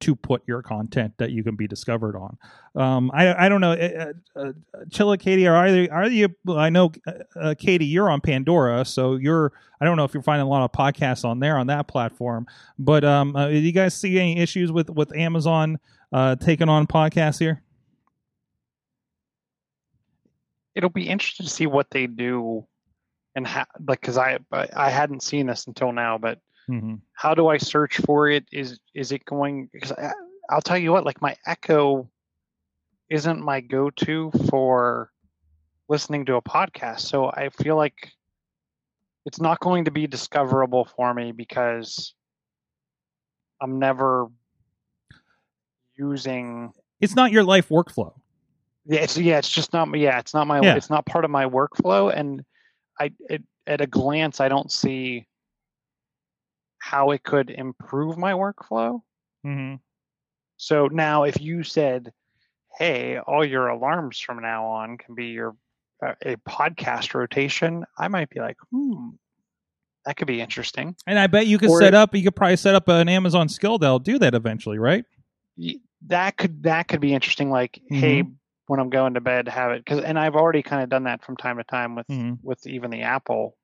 [0.00, 2.38] to put your content that you can be discovered on.
[2.74, 4.53] Um, I I don't know, uh, uh,
[4.88, 6.29] Chilla, Katie, are you are you?
[6.48, 9.53] I know, uh, uh, Katie, you're on Pandora, so you're.
[9.81, 12.46] I don't know if you're finding a lot of podcasts on there on that platform,
[12.79, 15.79] but um, uh, do you guys see any issues with with Amazon
[16.12, 17.62] uh, taking on podcasts here?
[20.74, 22.66] It'll be interesting to see what they do,
[23.35, 26.96] and how like because I I hadn't seen this until now, but Mm-hmm.
[27.14, 28.44] how do I search for it?
[28.52, 29.68] Is is it going?
[29.72, 30.12] Because I,
[30.48, 32.09] I'll tell you what, like my Echo
[33.09, 35.11] isn't my go-to for
[35.88, 38.12] listening to a podcast, so I feel like
[39.26, 42.14] it's not going to be discoverable for me because
[43.61, 44.28] I'm never
[45.96, 46.72] using.
[47.00, 48.12] It's not your life workflow.
[48.87, 49.97] Yeah, it's yeah, it's just not.
[49.99, 50.61] Yeah, it's not my.
[50.61, 50.75] Yeah.
[50.77, 52.43] It's not part of my workflow, and
[52.99, 55.27] I it, at a glance, I don't see
[56.79, 59.01] how it could improve my workflow.
[59.47, 59.77] Mm-hmm.
[60.57, 62.12] So now, if you said,
[62.79, 65.55] "Hey, all your alarms from now on can be your
[66.05, 69.11] uh, a podcast rotation," I might be like, "Hmm,
[70.07, 72.14] that could be interesting." And I bet you could Or set it- up.
[72.14, 75.05] You could probably set up an Amazon skill that'll do that eventually, right?
[76.07, 77.51] That could that could be interesting.
[77.51, 78.25] Like, hey,
[78.70, 81.24] when I'm going to bed, have it because, and I've already kind of done that
[81.24, 82.38] from time to time with Mhm.
[82.40, 83.56] with even the Apple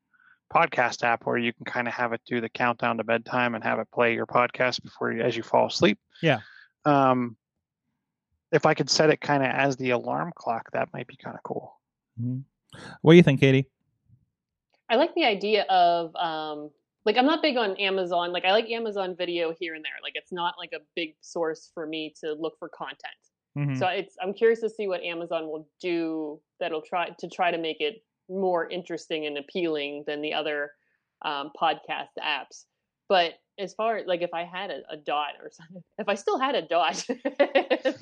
[0.53, 3.63] podcast app, where you can kind of have it do the countdown to bedtime and
[3.63, 6.01] have it play your podcast before you, as you fall asleep.
[6.23, 6.41] Yeah.
[6.85, 7.37] Um,
[8.51, 11.37] if I could set it kind of as the alarm clock, that might be kind
[11.37, 11.81] of cool.
[12.21, 12.43] Mhm.
[13.03, 13.71] What do you think, Katie?
[14.89, 16.73] I like the idea of um
[17.05, 18.33] like I'm not big on Amazon.
[18.33, 19.99] Like I like Amazon video here and there.
[20.03, 23.15] Like it's not like a big source for me to look for content.
[23.57, 23.79] Mhm.
[23.79, 27.59] So it's I'm curious to see what Amazon will do that'll try to try to
[27.59, 30.71] make it more interesting and appealing than the other
[31.25, 32.65] um, podcast apps.
[33.09, 36.15] But as far as like if I had a, a dot or something, if I
[36.17, 37.97] still had a dot, it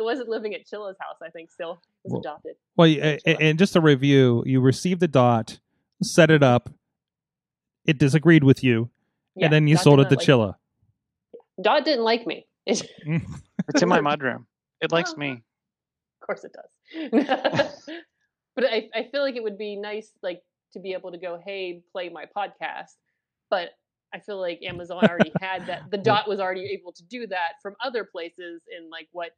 [0.00, 1.16] wasn't living at Chilla's house.
[1.22, 2.54] I think still was Well, adopted.
[2.76, 5.60] Well, you- a- a- and just a review, you received the dot,
[6.02, 6.70] set it up,
[7.86, 8.90] it disagreed with you,
[9.36, 10.56] Yeah, and then you Dot sold it to like- Chilla.
[11.62, 12.46] Dot didn't like me.
[13.68, 14.46] It, It's in my mudroom.
[14.80, 15.42] It likes me.
[16.22, 17.88] of course it does.
[18.56, 20.42] but I, I feel like it would be nice like
[20.72, 22.96] to be able to go, hey, play my podcast.
[23.50, 23.70] But
[24.14, 25.90] I feel like Amazon already had that.
[25.90, 29.30] The dot was already able to do that from other places in like what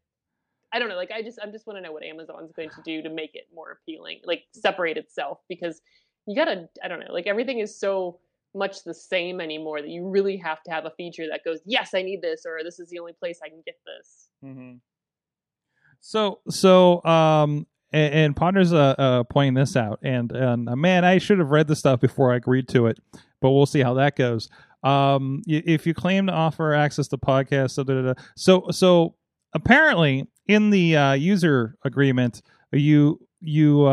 [0.73, 0.97] I don't know.
[0.97, 3.35] Like I just I just want to know what Amazon's going to do to make
[3.35, 5.81] it more appealing, like separate itself because
[6.27, 7.13] you gotta I don't know.
[7.13, 8.19] Like everything is so
[8.57, 11.91] much the same anymore that you really have to have a feature that goes, yes,
[11.95, 14.29] I need this, or this is the only place I can get this.
[16.01, 21.05] So, so, um, and, and Potter's uh, uh, pointing this out, and and uh, man,
[21.05, 22.99] I should have read the stuff before I agreed to it,
[23.41, 24.49] but we'll see how that goes.
[24.83, 29.15] Um, if you claim to offer access to podcasts, so, so, so
[29.53, 32.43] apparently in the uh, user agreement,
[32.73, 33.87] you you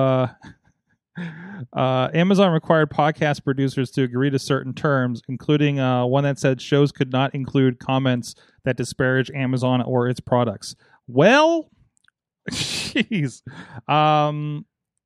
[1.75, 6.61] uh, Amazon required podcast producers to agree to certain terms, including uh, one that said
[6.61, 8.35] shows could not include comments
[8.65, 10.75] that disparage Amazon or its products.
[11.07, 11.69] Well,
[12.51, 13.41] jeez,
[13.89, 14.65] um,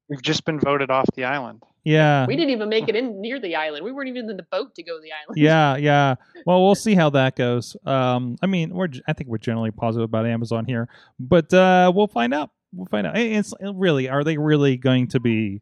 [0.10, 1.64] We've just been voted off the island.
[1.84, 3.84] yeah, We didn't even make it in near the island.
[3.84, 5.38] We weren't even in the boat to go to the island.
[5.38, 6.16] yeah, yeah.
[6.46, 7.76] Well, we'll see how that goes.
[7.86, 10.88] Um, I mean, we're I think we're generally positive about Amazon here,
[11.20, 12.52] but uh, we'll find out.
[12.74, 13.18] We'll find out.
[13.18, 15.62] It's really are they really going to be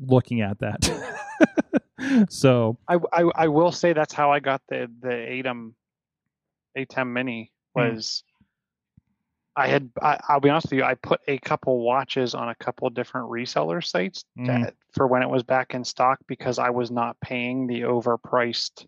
[0.00, 2.26] looking at that?
[2.30, 5.74] so I, I, I will say that's how I got the the ATEM
[6.76, 7.80] ATEM Mini Hmm.
[7.80, 8.24] was.
[9.56, 10.84] I had I, I'll be honest with you.
[10.84, 14.46] I put a couple watches on a couple different reseller sites Mhm.
[14.46, 18.86] that, for when it was back in stock because I was not paying the overpriced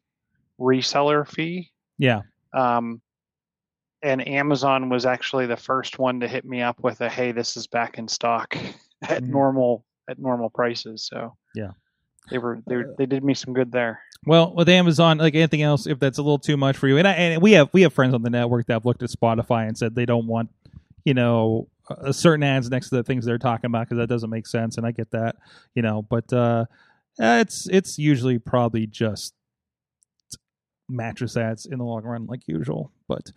[0.61, 1.71] reseller fee.
[1.99, 2.23] yeah,
[2.55, 3.03] Um,
[4.03, 7.57] and Amazon was actually the first one to hit me up with a hey, this
[7.57, 8.57] is back in stock
[9.03, 9.29] at Mhm.
[9.29, 11.07] normal at normal prices.
[11.11, 11.71] So Yeah.
[12.31, 14.01] they were they were, they did me some good there.
[14.25, 17.09] Well, with Amazon, like anything else, if that's a little too much for you, and,
[17.09, 19.67] I, and we have we have friends on the network that have looked at Spotify
[19.67, 20.49] and said they don't want,
[21.05, 24.31] you know, a certain ads next to the things they're talking about because that doesn't
[24.31, 25.35] make sense, and I get that,
[25.75, 26.67] you know, but uh,
[27.21, 29.35] uh, it's it's usually probably just
[30.89, 32.93] mattress ads in the long run, like usual.
[33.09, 33.33] But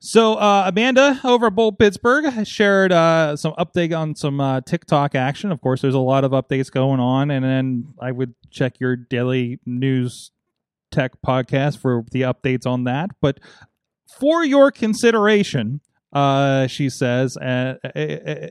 [0.00, 5.14] so uh, Amanda over at Bolt Pittsburgh shared uh, some update on some uh, TikTok
[5.14, 5.52] action.
[5.52, 8.96] Of course, there's a lot of updates going on, and then I would check your
[8.96, 10.32] daily news
[10.90, 13.10] tech podcast for the updates on that.
[13.20, 13.38] But
[14.18, 15.80] for your consideration,
[16.12, 18.48] uh, she says, uh, uh,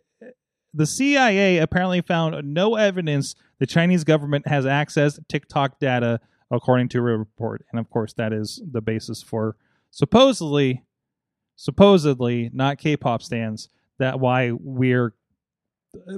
[0.73, 6.19] the CIA apparently found no evidence the Chinese government has accessed TikTok data,
[6.51, 7.65] according to a report.
[7.71, 9.55] And of course, that is the basis for
[9.91, 10.83] supposedly,
[11.59, 13.67] supposedly not K-pop stands.
[13.97, 15.13] That why we're
[15.93, 16.17] uh,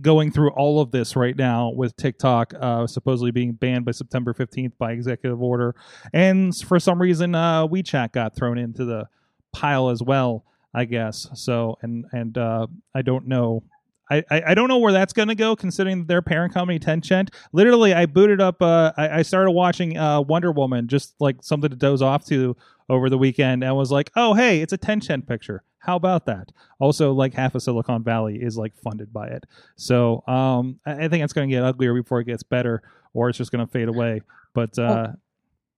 [0.00, 4.32] going through all of this right now with TikTok uh, supposedly being banned by September
[4.32, 5.74] 15th by executive order.
[6.12, 9.08] And for some reason, uh, WeChat got thrown into the
[9.52, 11.28] pile as well, I guess.
[11.34, 13.64] So, and, and uh, I don't know.
[14.10, 17.30] I, I, don't know where that's going to go considering their parent company Tencent.
[17.52, 18.60] Literally, I booted up.
[18.60, 22.54] Uh, I, I started watching uh, Wonder Woman, just like something to doze off to
[22.92, 25.64] over the weekend, and was like, "Oh, hey, it's a Tencent picture.
[25.78, 29.44] How about that?" Also, like half of Silicon Valley is like funded by it.
[29.76, 32.82] So, um, I, I think it's going to get uglier before it gets better,
[33.14, 34.20] or it's just going to fade away.
[34.54, 35.12] But uh,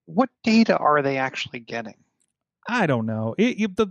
[0.06, 1.94] What data are they actually getting?
[2.68, 3.34] I don't know.
[3.38, 3.88] It, you, the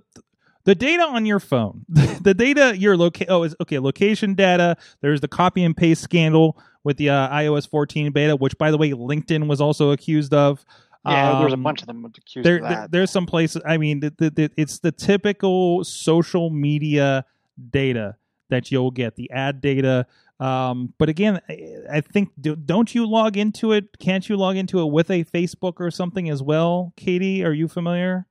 [0.65, 4.77] the data on your phone, the data your loca- oh is okay location data.
[5.01, 8.77] There's the copy and paste scandal with the uh, iOS 14 beta, which by the
[8.77, 10.65] way LinkedIn was also accused of.
[11.05, 12.91] Yeah, there's a Um, bunch of them accused there, of there- that.
[12.91, 13.61] there's some places.
[13.65, 17.25] I mean, the, the, the, it's the typical social media
[17.71, 18.15] data
[18.49, 20.05] that you'll get, the ad data.
[20.39, 23.99] Um, but again, I, I think do, don't you log into it?
[23.99, 26.93] Can't you log into it with a Facebook or something as well?
[26.95, 28.25] Katie, are you familiar?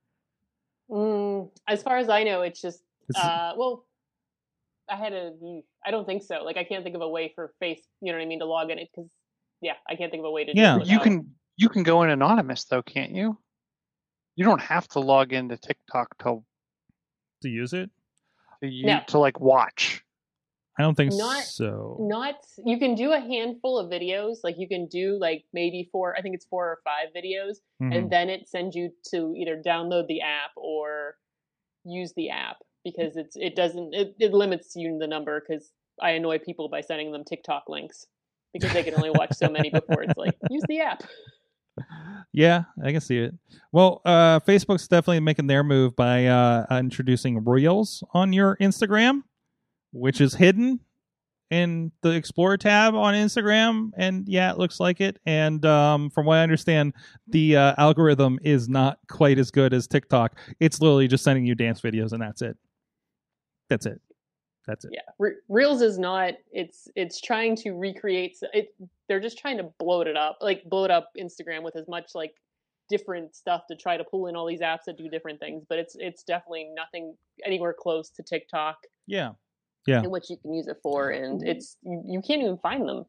[0.91, 3.85] Mm, as far as I know, it's just It's- uh, well,
[4.91, 5.33] I had a.
[5.87, 6.43] I don't think so.
[6.45, 7.81] Like I can't think of a way for face.
[8.01, 9.11] You know what I mean to log in it because
[9.61, 10.53] yeah, I can't think of a way to.
[10.55, 10.77] Yeah.
[10.77, 13.39] do it you can you can go in anonymous though, can't you?
[14.37, 16.43] You don't have to log into TikTok to
[17.43, 17.91] to use it?
[18.63, 19.01] to, you, No.
[19.09, 20.05] to like watch.
[20.79, 21.97] I don't think Not- so.
[22.01, 26.17] not you can do a handful of videos like you can do like maybe four
[26.17, 27.95] i think it's four or five videos Mhm.
[27.97, 31.17] and then it sends you to either download the app or
[31.85, 36.13] use the app because it's it doesn't it, it limits you the number because i
[36.13, 38.07] annoy people by sending them tiktok links
[38.55, 41.03] because they can only watch so many before it's like use the app
[42.33, 43.35] Yeah, I can see it.
[43.73, 49.23] Well, uh, Facebook's definitely making their move by uh, introducing Reels on your Instagram,
[49.93, 50.81] which is hidden
[51.51, 53.91] in the Explore tab on Instagram.
[53.97, 55.19] And yeah, it looks like it.
[55.27, 56.95] And um, from what I understand,
[57.27, 60.39] the uh, algorithm is not quite as good as TikTok.
[60.59, 62.57] It's literally just sending you dance videos, and that's it.
[63.69, 64.01] That's it.
[64.67, 64.93] That's it.
[64.95, 66.35] Yeah, Re- Reels is not.
[66.53, 68.37] It's it's trying to recreate.
[68.55, 68.75] It.
[69.09, 72.35] They're just trying to bloat it up, like bloat up Instagram with as much like
[72.89, 75.65] different stuff to try to pull in all these apps that do different things.
[75.69, 79.31] But it's it's definitely nothing anywhere close to TikTok Yeah.
[79.87, 80.01] Yeah.
[80.03, 81.11] and what you can use it for.
[81.11, 83.05] And it's you, you can't even find them.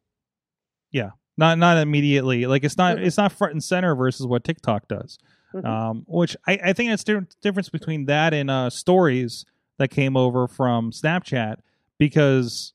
[0.92, 2.46] Yeah, not not immediately.
[2.48, 3.06] Like it's not Mhm.
[3.06, 5.20] it's not front and center versus what TikTok does.
[5.54, 5.66] Mhm.
[5.66, 9.46] um, which I, I think it's the difference between that and uh, stories
[9.80, 11.58] that came over from Snapchat
[11.98, 12.74] because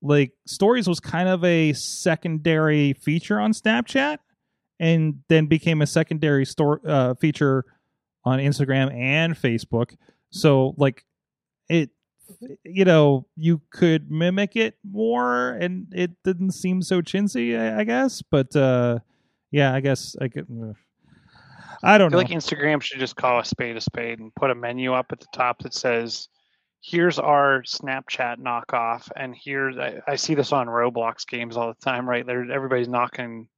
[0.00, 4.18] like stories was kind of a secondary feature on Snapchat
[4.78, 7.64] and then became a secondary store uh, feature
[8.24, 9.96] on Instagram and Facebook.
[10.30, 11.04] So like
[11.68, 11.90] it
[12.62, 17.84] you know you could mimic it more and it didn't seem so chintzy I, I
[17.84, 18.98] guess but uh
[19.50, 20.74] yeah I guess I could uh,
[21.82, 24.34] I I don't feel know like Instagram should just call a spade a spade and
[24.34, 26.28] put a menu up at the top that says,
[26.80, 31.84] "Here's our Snapchat knockoff," and here's I, I see this on Roblox games all the
[31.84, 32.08] time.
[32.08, 33.48] Right there, everybody's knocking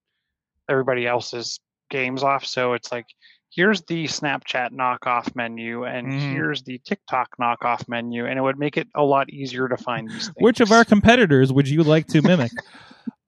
[0.68, 1.58] everybody else's
[1.90, 2.44] games off.
[2.44, 3.06] So it's like,
[3.50, 6.30] here's the Snapchat knockoff menu, and Mhm.
[6.30, 10.08] here's the TikTok knockoff menu, and it would make it a lot easier to find
[10.08, 10.34] these things.
[10.38, 12.52] Which of our competitors would you like to mimic?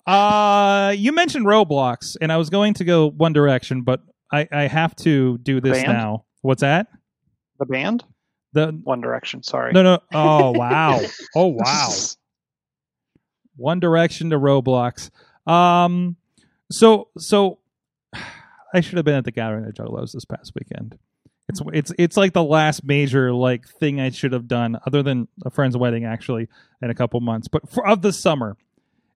[0.07, 4.01] uh, you mentioned Roblox, and I was going to go One Direction, but
[4.33, 5.93] I, I have to do this Band?
[5.93, 6.25] now.
[6.43, 6.89] What's that?
[7.59, 8.03] the band
[8.53, 9.43] The One Direction.
[9.43, 9.73] Sorry.
[9.73, 9.99] no no.
[10.13, 11.01] Oh wow.
[11.35, 11.91] Oh wow.
[13.57, 15.11] One Direction to Roblox.
[15.47, 16.17] Um,
[16.71, 17.59] so so
[18.75, 20.99] I should have been at the gathering of Juggalos this past weekend.
[21.49, 25.29] It's it's it's like the last major like thing I should have done, other than
[25.45, 26.49] a friend's wedding actually
[26.81, 28.57] in a couple months, but for of the summer,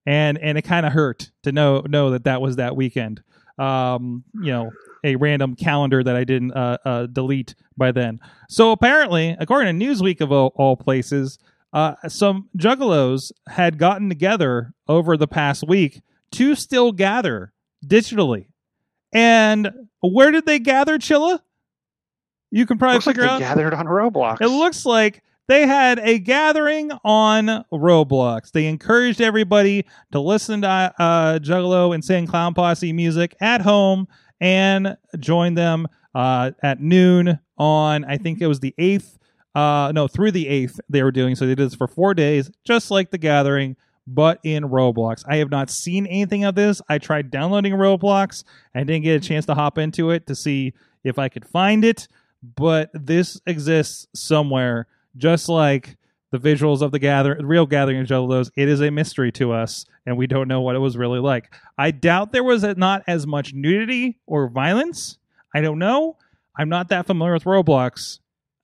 [0.05, 3.23] and and it kind of hurt to know know that that was that weekend.
[3.59, 4.71] Um, you know,
[5.07, 8.21] a random calendar that I didn't uh, uh, delete by then.
[8.49, 11.39] So apparently, according to Newsweek of all, all places,
[11.73, 16.03] uh, some juggalos had gotten together over the past week
[16.33, 17.53] to still gather
[17.87, 18.47] digitally.
[19.13, 19.71] And
[20.03, 21.41] where did they gather, Chilla?
[22.51, 23.41] You can probably Looks like figure they out.
[23.41, 24.41] gathered on Roblox.
[24.41, 28.51] It looks like they had a gathering on Roblox.
[28.51, 34.09] They encouraged everybody to listen to uh, Juggalo and Insane Clown Posse music at home
[34.41, 39.19] and join them uh, at noon on, I think it was the 8th.
[39.55, 41.35] Uh, no, through the 8th they were doing.
[41.35, 43.77] So they did this for four days, just like the gathering,
[44.07, 45.23] but in Roblox.
[45.27, 46.83] I have not seen anything of this.
[46.89, 48.45] I tried downloading Roblox.
[48.75, 50.75] I didn't get a chance to hop into it to see
[51.05, 52.09] if I could find it
[52.55, 55.97] but this exists somewhere, just like
[56.33, 58.51] the visuals of the gather, real gathering of Juggalos.
[58.57, 61.55] It is a mystery to us, and we don't know what it was really like.
[61.79, 65.19] I doubt there was not as much nudity or violence.
[65.55, 66.17] I don't know.
[66.59, 68.19] I'm not that familiar with Roblox,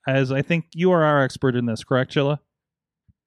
[0.09, 2.39] as I think you are our expert in this, correct, Chilla?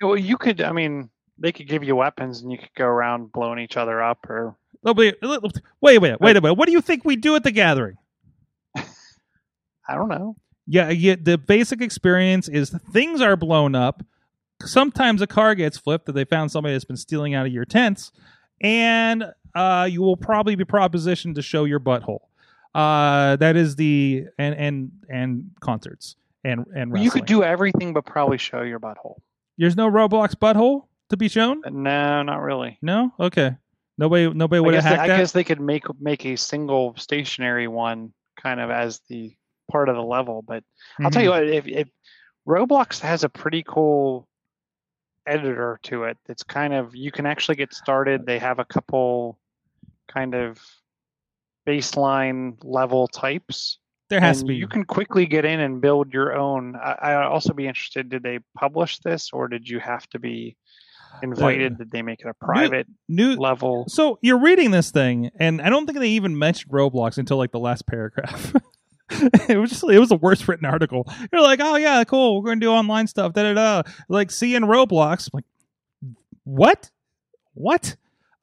[0.02, 0.60] Well, you could.
[0.62, 4.02] I mean, they could give you weapons, and you could go around blowing each other
[4.02, 4.56] up, or
[4.88, 5.40] Oh, Wait, wait,
[5.82, 6.54] wait, wait, wait a minute.
[6.56, 7.96] What do you think we do at the gathering?
[8.76, 10.36] I don't know.
[10.68, 14.04] yeah, yeah, the basic experience is things are blown up.
[14.66, 17.66] Sometimes a car gets flipped that they found somebody that's been stealing out of your
[17.66, 18.12] tents,
[18.62, 22.20] and uh, you will probably be propositioned to show your butthole.
[22.74, 27.94] Uh, that is the and and and concerts and and Well, you could do everything,
[27.94, 29.16] but probably show your butthole.
[29.58, 31.62] There's no Roblox butthole to be shown.
[31.66, 32.78] No, not really.
[32.82, 33.56] No, okay.
[33.98, 35.18] Nobody nobody would have guess, they, I that.
[35.18, 38.12] guess they could make make a single stationary one,
[38.42, 39.34] kind of as the
[39.72, 40.42] part of the level.
[40.46, 40.66] But
[41.00, 41.46] I'll tell you Mm-hmm.
[41.46, 41.88] what, if, if
[42.46, 44.28] Roblox has a pretty cool
[45.28, 48.26] editor to it, it's kind of you can actually get started.
[48.26, 49.40] They have a couple
[50.08, 50.60] kind of
[51.68, 53.80] baseline level types.
[54.10, 54.56] there has to be.
[54.56, 56.76] You can quickly get in and build your own.
[56.76, 58.10] I, I'd also be interested.
[58.10, 60.56] Did they publish this, or did you have to be
[61.24, 61.78] invited?
[61.78, 63.86] Did they make it a private new level?
[63.88, 67.52] So you're reading this thing, and I don't think they even mentioned Roblox until like
[67.52, 68.54] the last paragraph.
[69.50, 71.08] it was just it was the worst written article.
[71.32, 73.34] You're like, oh yeah, cool, we're gonna do online stuff.
[73.34, 73.92] Da da da.
[74.10, 75.30] Like see in Roblox.
[75.34, 76.90] I'm like, what?
[77.54, 77.96] What?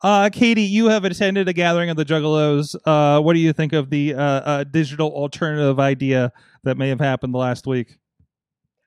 [0.02, 2.74] Uh, Katie, you have attended a gathering of the Juggalos.
[2.84, 6.32] Uh, what do you think of the uh, uh, digital alternative idea
[6.64, 7.98] that may have happened last week?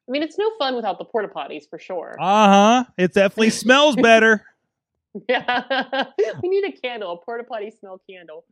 [0.07, 2.15] I mean, it's no fun without the porta potties for sure.
[2.19, 2.83] Uh huh.
[2.97, 4.45] It definitely smells better.
[5.29, 6.05] Yeah,
[6.43, 8.43] we need a candle, a porta potty smell candle.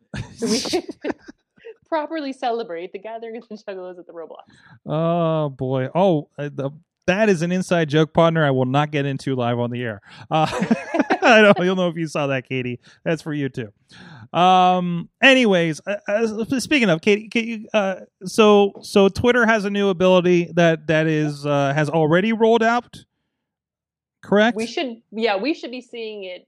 [1.94, 4.52] Properly celebrate the gathering of the Juggalos at the Roblox.
[4.84, 5.89] Oh boy.
[5.94, 6.72] Oh, uh, the,
[7.06, 8.44] that is an inside joke, partner.
[8.44, 10.02] I will not get into live on the air.
[10.32, 10.48] Uh,
[11.22, 11.60] I don't.
[11.60, 12.80] You'll know if you saw that, Katie.
[13.06, 13.72] That's for you too.
[14.36, 15.08] Um.
[15.22, 20.52] Anyways, uh, uh, speaking of Katie, Katie uh, so so Twitter has a new ability
[20.56, 23.06] that that is uh, has already rolled out.
[24.24, 24.58] Correct.
[24.58, 26.48] We should, yeah, we should be seeing it.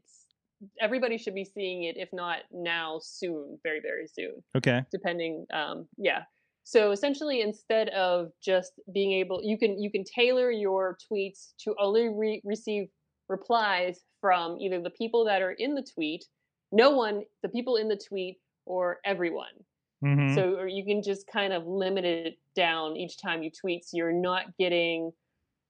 [0.81, 4.43] Everybody should be seeing it, if not now, soon, very, very soon.
[4.55, 4.81] okay.
[4.91, 6.23] depending um yeah
[6.63, 11.75] so essentially instead of just being able you can you can tailor your tweets to
[11.79, 12.87] only re- receive
[13.29, 16.25] replies from either the people that are in the tweet
[16.71, 19.55] no one the people in the tweet or everyone
[20.03, 20.35] Mhm.
[20.35, 23.95] so or you can just kind of limit it down each time you tweet so
[23.97, 25.11] you're not getting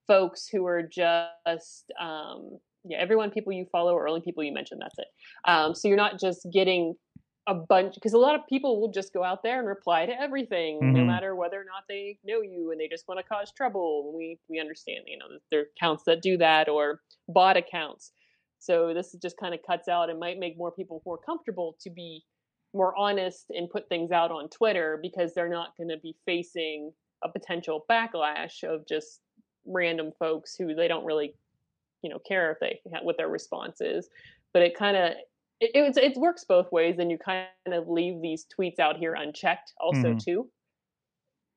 [0.07, 4.79] folks who are just um yeah everyone people you follow or only people you mention
[4.79, 5.07] that's it
[5.45, 6.95] um so you're not just getting
[7.47, 10.19] a bunch because a lot of people will just go out there and reply to
[10.19, 11.07] everything no Mhm.
[11.07, 14.39] matter whether or not they know you and they just want to cause trouble we
[14.49, 18.11] we understand you know there are accounts that do that or bot accounts
[18.59, 21.89] so this just kind of cuts out and might make more people more comfortable to
[21.91, 22.23] be
[22.73, 26.91] more honest and put things out on Twitter because they're not going to be facing
[27.23, 29.21] a potential backlash of just
[29.65, 31.33] random folks who they don't really,
[32.05, 34.07] you know, care if they what their response is.
[34.53, 35.11] But it kind of
[35.59, 39.15] it, it it works both ways, and you kind of leave these tweets out here
[39.15, 40.23] unchecked also Mhm.
[40.23, 40.49] too,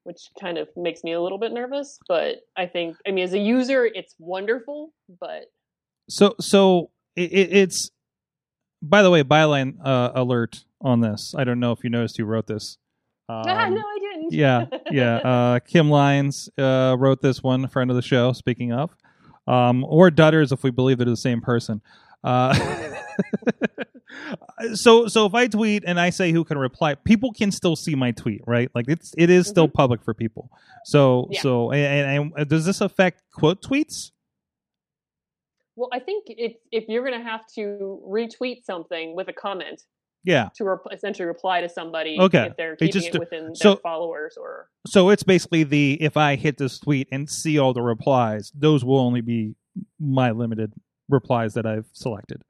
[0.04, 1.98] which kind of makes me a little bit nervous.
[2.08, 5.44] But I think I mean as a user, it's wonderful, but
[6.08, 7.90] So so it, it, it's.
[8.80, 11.34] By the way, byline uh, alert on this.
[11.36, 12.78] I don't know if you noticed who wrote this.
[13.28, 14.32] Um, ah, no, I didn't.
[14.32, 15.16] yeah, yeah.
[15.16, 18.32] Uh, Kim Lyons uh, wrote this one, friend of the show.
[18.32, 18.90] Speaking of,
[19.48, 21.80] um, or Dutters, if we believe they're the same person.
[22.22, 22.54] Uh,
[24.74, 27.94] so, so if I tweet and I say who can reply, people can still see
[27.94, 28.70] my tweet, right?
[28.74, 30.50] Like it's it is still public for people.
[30.84, 31.40] So, Yeah.
[31.40, 34.10] so and, and does this affect quote tweets?
[35.76, 39.82] Well, I think if if you're going to have to retweet something with a comment
[40.28, 40.50] Yeah.
[40.56, 42.46] to rep- essentially reply to somebody, Okay.
[42.50, 45.96] if they're It keeping just- it within so- their followers or So it's basically the
[46.02, 49.54] if I hit this tweet and see all the replies, those will only be
[49.98, 50.72] my limited
[51.08, 52.42] replies that I've selected.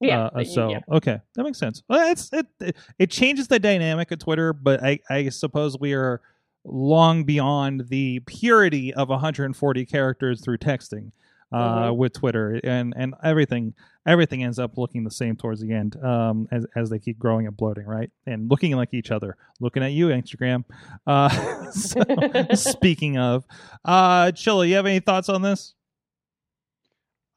[0.00, 0.26] yeah.
[0.34, 0.80] Uh, so yeah.
[0.90, 1.82] okay, that makes sense.
[1.88, 5.92] Well, it's it, it it changes the dynamic of Twitter, but I I suppose we
[5.92, 6.20] are
[6.64, 11.12] long beyond the purity of 140 characters through texting
[11.52, 11.96] uh, Mhm.
[11.96, 13.74] with Twitter, and and everything
[14.06, 17.46] everything ends up looking the same towards the end um, as as they keep growing
[17.46, 19.36] and bloating, right, and looking like each other.
[19.60, 20.64] Looking at you, Instagram.
[21.06, 21.28] Uh,
[21.70, 22.02] so,
[22.54, 23.44] speaking of,
[23.84, 25.74] uh, Chilla, you have any thoughts on this?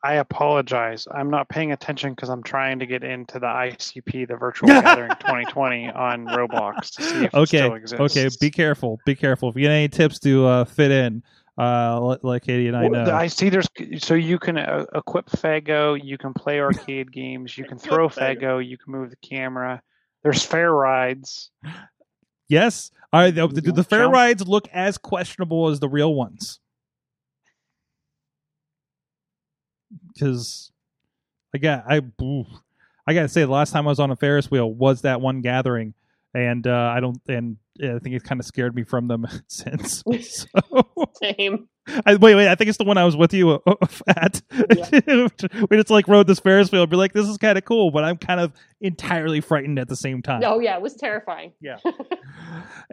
[0.05, 1.07] I apologize.
[1.09, 5.11] I'm not paying attention because I'm trying to get into the ICP, the Virtual Gathering
[5.21, 8.01] 2020 on Roblox to see if it okay still exists.
[8.17, 11.23] okay be careful be careful if you get any tips to uh fit in
[11.57, 13.67] uh let, let katie and i Well, know I see there's
[13.99, 18.39] so you can uh, equip Fago, you can play arcade games, you can throw Equip
[18.39, 18.41] Fago.
[18.41, 19.81] Fago, you can move the camera.
[20.23, 21.51] There's fair rides.
[22.49, 24.13] yes are the, do the fair Jump.
[24.15, 26.59] rides look as questionable as the real ones
[30.13, 30.71] because
[31.53, 32.47] i got i oof.
[33.07, 35.41] i gotta say the last time i was on a ferris wheel was that one
[35.41, 35.93] gathering
[36.33, 39.25] and uh i don't and yeah, i think it kind of scared me from them
[39.47, 40.47] since so
[41.21, 41.67] Same.
[42.05, 42.47] I, wait, wait.
[42.47, 43.75] I think it's the one I was with you uh,
[44.07, 44.41] at.
[45.69, 46.85] we just like rode this Ferris wheel.
[46.87, 49.95] Be like, this is kind of cool, but I'm kind of entirely frightened at the
[49.95, 50.43] same time.
[50.45, 51.51] Oh yeah, it was terrifying.
[51.59, 51.77] Yeah.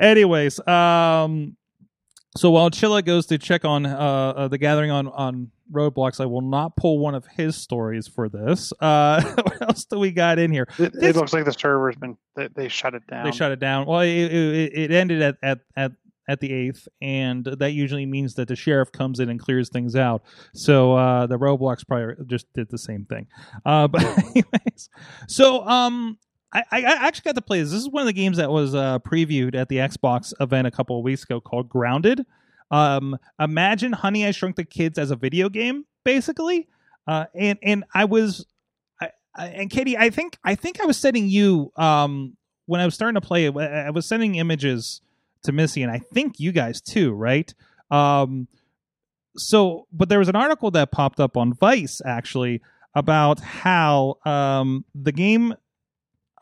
[0.01, 1.57] Anyways, um,
[2.37, 6.27] so while Chilla goes to check on uh, uh the gathering on on Roblox, I
[6.27, 8.73] will not pull one of his stories for this.
[8.81, 10.67] Uh, what else do we got in here?
[10.79, 13.25] It, This- it looks like the server's been they, they shut it down.
[13.25, 13.87] They shut it down.
[13.87, 15.93] Well, it, it, it ended at, at at
[16.29, 19.97] at the eighth, and that usually means that the sheriff comes in and clears things
[19.97, 20.23] out.
[20.55, 23.27] So uh, the Roblox probably just did the same thing.
[23.65, 24.89] Uh, but anyways,
[25.27, 26.19] so um.
[26.53, 27.71] I, I actually got to play this.
[27.71, 30.71] This is one of the games that was uh, previewed at the Xbox event a
[30.71, 32.27] couple of weeks ago called Grounded.
[32.71, 36.69] Um, imagine Honey I Shrunk the Kids as a video game, basically.
[37.07, 38.47] Uh, and and I was,
[39.01, 42.37] I, I, and Katie, I think I think I was sending you um
[42.71, 45.01] when I was starting to play it, I was sending images
[45.43, 47.53] to Missy, and I think you guys too, right?
[47.91, 48.47] Um,
[49.37, 52.61] so, but there was an article that popped up on Vice actually
[52.95, 55.55] about how um, the game,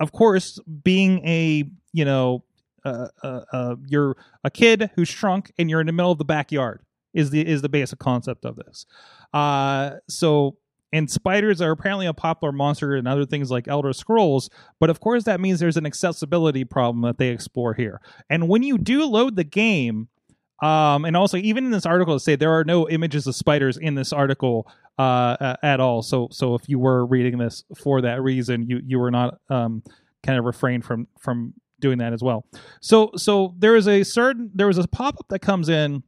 [0.01, 2.45] of course, being a you know,
[2.85, 6.25] uh, uh, uh, you're a kid who's shrunk and you're in the middle of the
[6.25, 6.83] backyard
[7.15, 8.87] is the is the basic concept of this.
[9.33, 10.57] Uh, so
[10.93, 14.49] and spiders are apparently a popular monster in other things like Elder Scrolls,
[14.81, 18.01] but of course that means there's an accessibility problem that they explore here.
[18.31, 20.09] And when you do load the game,
[20.61, 23.95] um, and also even in this article, say there are no images of spiders in
[23.95, 26.03] this article uh, at all.
[26.03, 29.83] So, so if you were reading this for that reason, you you were not um,
[30.25, 32.45] kind of refrained from from doing that as well.
[32.81, 36.03] So, so there is a certain there is a pop up that comes in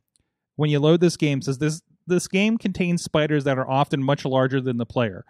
[0.56, 1.80] when you load this game says this
[2.10, 5.24] this game contains spiders that are often much larger than the player.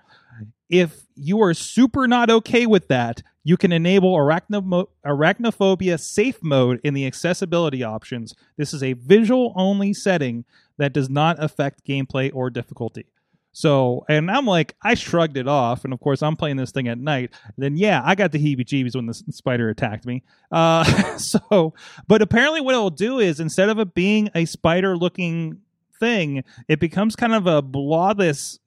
[0.69, 6.81] If you are super not okay with that, you can enable arachno- arachnophobia safe mode
[6.85, 8.35] in the accessibility options.
[8.57, 10.45] This is a visual only setting
[10.79, 13.07] that does not affect gameplay or difficulty.
[13.53, 16.87] So, and I'm like, I shrugged it off, and of course, I'm playing this thing
[16.87, 17.35] at night.
[17.59, 20.23] Then, yeah, I got the heebie-jeebies when the spider attacked me.
[20.53, 20.85] Uh,
[21.17, 21.75] so,
[22.07, 25.61] but apparently, what it'll do is instead of it being a spider-looking
[26.01, 28.59] thing, it becomes kind of a blobous,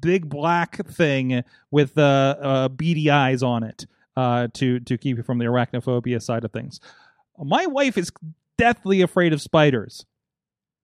[0.00, 3.86] big black thing with uh, uh, beady eyes on it
[4.16, 6.80] uh, to to keep you from the arachnophobia side of things.
[7.38, 8.12] My wife is
[8.58, 10.04] deathly afraid of spiders,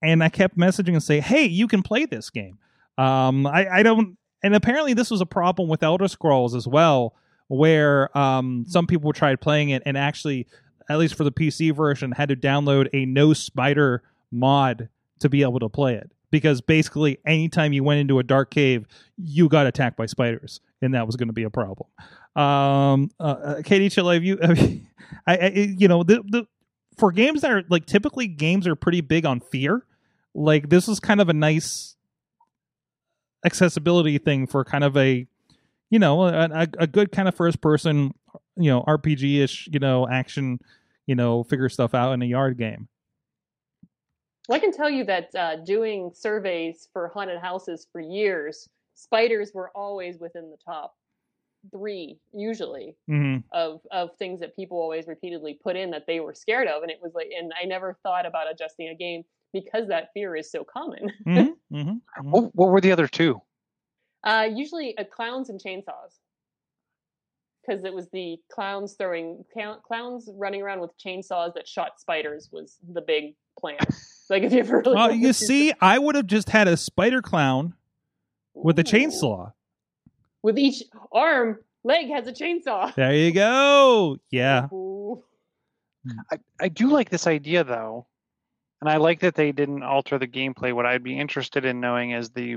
[0.02, 2.58] and I kept messaging and say, "Hey, you can play this game."
[2.96, 7.14] Um, I, I don't, and apparently this was a problem with Elder Scrolls as well,
[7.46, 10.48] where um, some people tried playing it and actually,
[10.90, 14.02] at least for the PC version, had to download a no spider
[14.32, 14.88] mod
[15.20, 18.86] to be able to play it because basically anytime you went into a dark cave,
[19.16, 21.88] you got attacked by spiders, and that was going to be a problem.
[22.36, 24.82] Um, uh, uh, Katie Chilla, have you, have you
[25.26, 25.48] I, I,
[25.78, 26.46] you know, the, the
[26.96, 29.84] for games that are like typically games are pretty big on fear.
[30.34, 31.96] Like this is kind of a nice
[33.44, 35.26] accessibility thing for kind of a
[35.90, 38.12] you know a, a, a good kind of first person
[38.56, 40.58] you know rpg ish you know action
[41.06, 42.88] you know figure stuff out in a yard game
[44.48, 49.52] Well, I can tell you that uh, doing surveys for haunted houses for years, spiders
[49.52, 50.94] were always within the top
[51.70, 53.40] three, usually, mm-hmm.
[53.52, 56.90] of of things that people always repeatedly put in that they were scared of, and
[56.90, 59.22] it was like, and I never thought about adjusting a game
[59.52, 61.12] because that fear is so common.
[61.26, 61.76] Mm-hmm.
[61.76, 62.30] Mm-hmm.
[62.30, 63.42] What, what were the other two?
[64.24, 66.16] Uh, usually, uh, clowns and chainsaws.
[67.66, 72.48] Because it was the clowns throwing clown- clowns running around with chainsaws that shot spiders
[72.50, 73.76] was the big plan.
[74.30, 76.68] like if you ever really Oh, wanted you to- see, I would have just had
[76.68, 77.74] a spider clown
[78.54, 79.52] with a chainsaw.
[80.42, 82.94] with each arm leg has a chainsaw.
[82.96, 84.18] There you go.
[84.30, 84.66] Yeah.
[84.72, 85.22] Ooh.
[86.30, 88.06] I, I do like this idea though,
[88.80, 90.72] and I like that they didn't alter the gameplay.
[90.72, 92.56] What I'd be interested in knowing is the.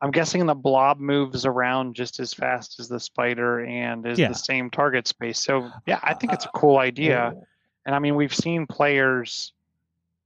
[0.00, 4.28] I'm guessing the blob moves around just as fast as the spider and is Yeah.
[4.28, 5.42] the same target space.
[5.42, 7.32] So yeah, I think it's a cool idea.
[7.36, 7.44] Oh.
[7.86, 9.52] And I mean, we've seen players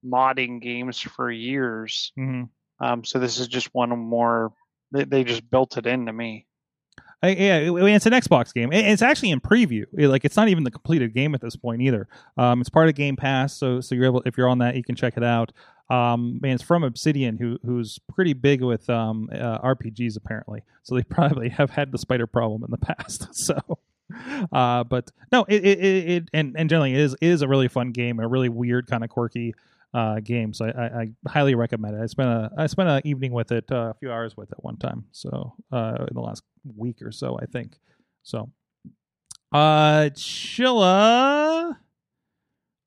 [0.05, 2.13] modding games for years.
[2.17, 2.45] hmm
[2.81, 4.53] Um, so this is just one more.
[4.93, 6.47] They, they just built it into me.
[7.21, 8.73] I, yeah, I mean, it's an Xbox game.
[8.73, 9.85] It- It's actually in preview.
[9.97, 12.07] It- like it's not even the completed game at this point either.
[12.37, 14.85] Um, it's part of Game Pass, so so you're able if you're on that, you
[14.85, 15.53] can check it out.
[15.91, 20.63] Um, and it's from Obsidian, who who's pretty big with um, uh, RPGs apparently.
[20.85, 23.27] So they probably have had the spider problem in the past.
[23.35, 23.59] So,
[24.53, 27.49] uh, but no, it it, it, it and and generally it is it is a
[27.49, 29.55] really fun game, a really weird kind of quirky
[29.95, 30.53] uh, game.
[30.53, 32.03] So I, I, I highly recommend it.
[32.03, 34.59] I spent a I spent an evening with it, uh, a few hours with it
[34.61, 35.05] one time.
[35.13, 36.43] So uh, in the last
[36.77, 37.79] week or so, I think.
[38.23, 38.51] So,
[39.53, 41.77] uh, Chilla,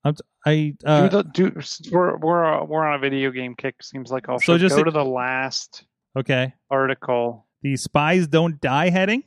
[0.04, 3.54] I'm t- I uh, do the, do we're we're uh, we're on a video game
[3.54, 3.82] kick.
[3.82, 5.84] Seems like I'll So just go a- to the last
[6.18, 6.54] okay.
[6.70, 7.46] article.
[7.62, 9.22] The spies don't die heading.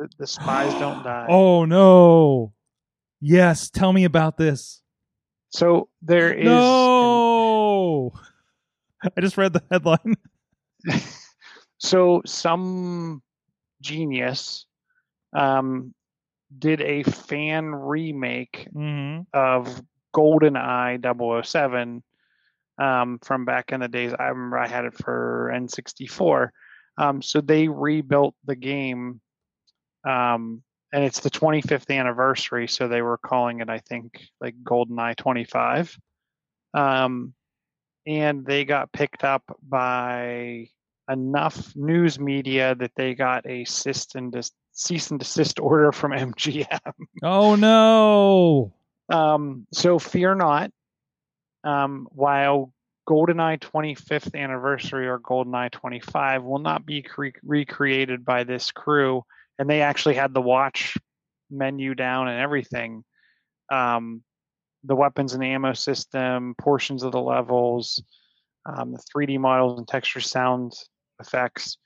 [0.00, 1.26] The, the spies don't die.
[1.28, 2.54] Oh no!
[3.20, 4.80] Yes, tell me about this.
[5.50, 8.12] So there is no.
[9.16, 10.16] I just read the headline.
[11.78, 13.22] so some
[13.82, 14.64] genius
[15.36, 15.94] um,
[16.58, 19.82] did a fan remake hmm of
[20.14, 22.02] GoldenEye 007
[22.78, 24.14] um, from back in the days.
[24.18, 26.48] I remember I had it for N64.
[26.98, 29.20] Um, so they rebuilt the game,
[30.04, 32.66] um, and it's the 25th anniversary.
[32.66, 35.96] So they were calling it, I think, like GoldenEye 25.
[36.74, 37.34] Um,
[38.06, 40.68] and they got picked up by
[41.10, 46.12] enough news media that they got a cease and, des- cease and desist order from
[46.12, 46.92] MGM.
[47.22, 48.72] Oh no!
[49.14, 50.70] Um, so fear not.
[51.62, 52.72] Um, while
[53.08, 59.24] GoldenEye 25th anniversary or GoldenEye 25 will not be cre- recreated by this crew,
[59.60, 60.96] and they actually had the watch
[61.50, 63.04] menu down and everything.
[63.70, 64.22] Um,
[64.84, 68.02] the weapons and ammo system, portions of the levels,
[68.64, 70.72] um, the 3D models and texture sound
[71.20, 71.76] effects.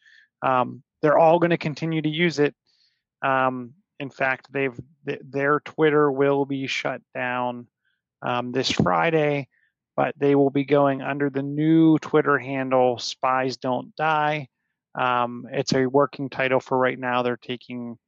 [0.40, 2.54] Um, they're all going to continue to use it.
[3.22, 7.66] Um, in fact, they've th- their Twitter will be shut down
[8.22, 9.48] um, this Friday,
[9.96, 14.48] but they will be going under the new Twitter handle "Spies Don't Die."
[14.94, 17.22] Um, it's a working title for right now.
[17.22, 17.98] They're taking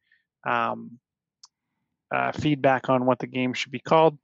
[0.46, 0.98] um,
[2.14, 4.18] uh, feedback on what the game should be called,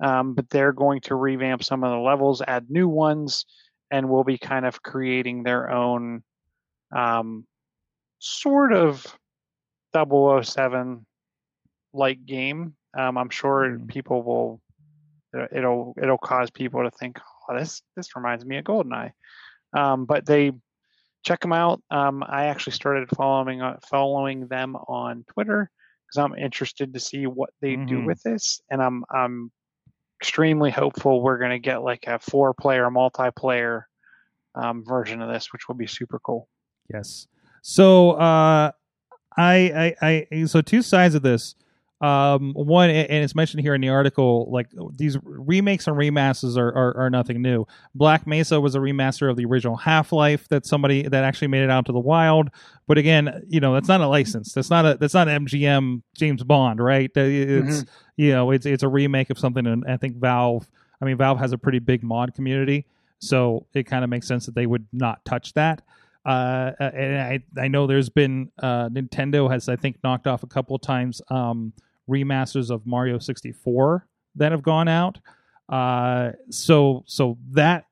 [0.00, 3.44] um, but they're going to revamp some of the levels, add new ones,
[3.90, 6.22] and will be kind of creating their own
[6.94, 7.46] um,
[8.18, 9.04] sort of
[9.92, 11.06] 007
[11.92, 12.76] like game.
[12.96, 13.88] Um, I'm sure Mhm.
[13.88, 14.60] people will
[15.52, 19.12] it'll it'll cause people to think, oh, this this reminds me of Goldeneye.
[19.72, 20.52] Um, but they
[21.24, 21.82] check them out.
[21.90, 25.70] Um, I actually started following uh, following them on Twitter
[26.06, 28.06] because I'm interested to see what they do Mhm.
[28.06, 29.50] with this, and I'm I'm
[30.20, 33.82] extremely hopeful we're going to get like a four player multiplayer
[34.54, 36.48] um, version of this, which will be super cool.
[36.92, 37.26] Yes.
[37.62, 38.70] So uh
[39.36, 41.54] I I I so two sides of this.
[42.04, 46.68] Um one and it's mentioned here in the article like these remakes and remasters are,
[46.68, 47.66] are are nothing new.
[47.94, 51.70] Black Mesa was a remaster of the original Half-Life that somebody that actually made it
[51.70, 52.50] out to the wild.
[52.86, 54.52] But again, you know, that's not a license.
[54.52, 57.10] That's not a that's not MGM James Bond, right?
[57.14, 57.84] It's
[58.16, 60.68] you know, it's it's a remake of something and I think Valve
[61.00, 62.86] I mean Valve has a pretty big mod community,
[63.18, 65.82] so it kind of makes sense that they would not touch that
[66.24, 70.46] uh, and I I know there's been uh, Nintendo has I think knocked off a
[70.46, 71.72] couple of times um,
[72.08, 75.18] remasters of Mario 64 that have gone out.
[75.68, 77.86] Uh, so so that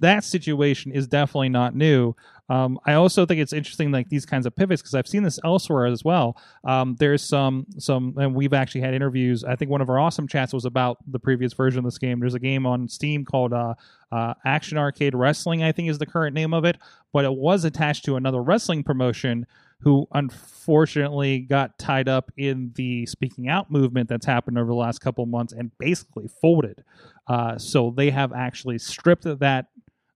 [0.00, 2.14] that situation is definitely not new.
[2.48, 5.40] Um, I also think it's interesting, like these kinds of pivots, because I've seen this
[5.42, 6.36] elsewhere as well.
[6.64, 9.42] Um, there's some some, and we've actually had interviews.
[9.42, 12.20] I think one of our awesome chats was about the previous version of this game.
[12.20, 13.74] There's a game on Steam called uh,
[14.12, 16.76] uh, Action Arcade Wrestling, I think is the current name of it,
[17.12, 19.46] but it was attached to another wrestling promotion
[19.80, 25.00] who unfortunately got tied up in the speaking out movement that's happened over the last
[25.00, 26.82] couple months and basically folded.
[27.28, 29.66] Uh, so they have actually stripped that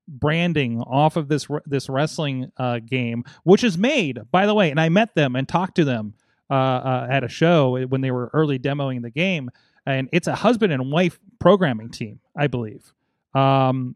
[0.09, 4.71] branding off of this this wrestling uh, game, which is made, by the way.
[4.71, 6.15] And I met them and talked to them
[6.51, 9.51] uh, uh, at a show when they were early demoing the game,
[9.87, 12.93] and it's a husband and wife programming team, I believe.
[13.35, 13.95] Um,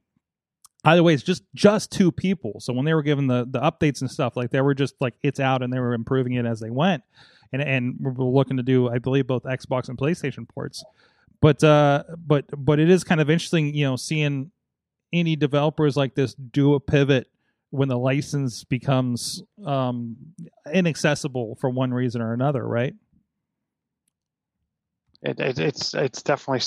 [0.85, 2.61] either way, it's just just two people.
[2.61, 5.14] So when they were given the the updates and stuff, like they were just like
[5.22, 7.03] it's out and they were improving it as they went,
[7.53, 10.85] and and we're looking to do, I believe, both Xbox and PlayStation ports.
[11.41, 14.51] But uh, but but it is kind of interesting, you know, seeing
[15.12, 17.28] any developers like this do a pivot
[17.70, 20.16] when the license becomes um,
[20.72, 22.95] inaccessible for one reason or another, right?
[25.22, 26.62] It, it, it's it's definitely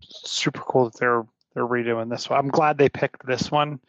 [0.00, 1.24] super cool that they're
[1.58, 2.38] they're redoing this one.
[2.38, 3.80] I'm glad they picked this one.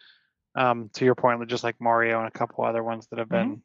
[0.56, 3.62] Um, to your point, just like Mario and a couple other ones that have been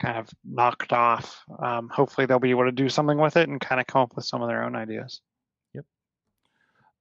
[0.00, 1.40] kind of knocked off.
[1.62, 4.16] Um, hopefully, they'll be able to do something with it and kind of come up
[4.16, 5.20] with some of their own ideas.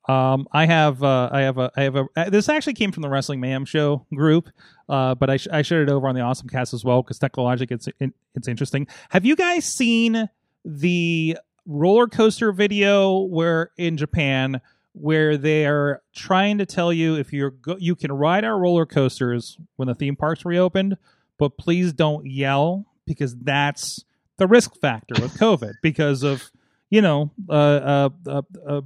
[0.08, 2.08] Um, I have, uh, I have a, I have a.
[2.16, 4.50] uh, This actually came from the Wrestling Mayhem Show group,
[4.90, 7.20] uh, but I, sh- I shared it over on the Awesome Cast as well because
[7.20, 8.88] technologic, it's it, it's interesting.
[9.10, 10.30] Have you guys seen
[10.66, 14.62] the roller coaster video where in Japan
[14.94, 18.86] where they are trying to tell you if you're go- you can ride our roller
[18.86, 20.98] coasters when the theme parks reopened,
[21.38, 24.04] but please don't yell because that's
[24.38, 26.52] the risk factor with COVID because of
[26.90, 28.82] you know uh, uh, uh, uh,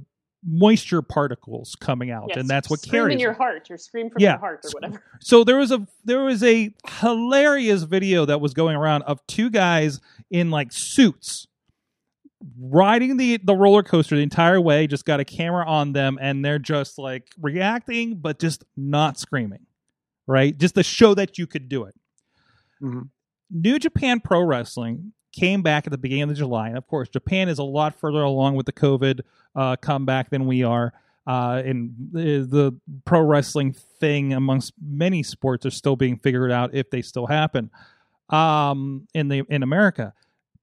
[0.48, 3.14] moisture particles coming out, Yes, and that's what carries.
[3.14, 4.32] in your heart or scream from Yeah.
[4.32, 5.02] your heart or whatever.
[5.20, 9.50] So there was a there was a hilarious video that was going around of two
[9.50, 10.00] guys
[10.30, 11.48] in like suits
[12.60, 16.44] riding the the roller coaster the entire way just got a camera on them and
[16.44, 19.64] they're just like reacting but just not screaming
[20.26, 21.94] right just to show that you could do it
[22.82, 23.08] Mhm.
[23.50, 27.48] New Japan Pro Wrestling came back at the beginning of July, and of course, Japan
[27.48, 29.20] is a lot further along with the COVID
[29.54, 30.92] uh, comeback than we are.
[31.26, 36.74] Uh, and the, the pro wrestling thing amongst many sports are still being figured out
[36.74, 37.70] if they still happen
[38.30, 40.12] um, in the in America.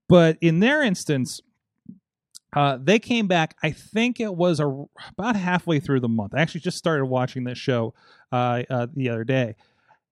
[0.07, 1.41] But in their instance,
[2.55, 3.55] uh, they came back.
[3.63, 4.85] I think it was a,
[5.17, 6.33] about halfway through the month.
[6.35, 7.93] I actually just started watching this show
[8.31, 9.55] uh, uh, the other day,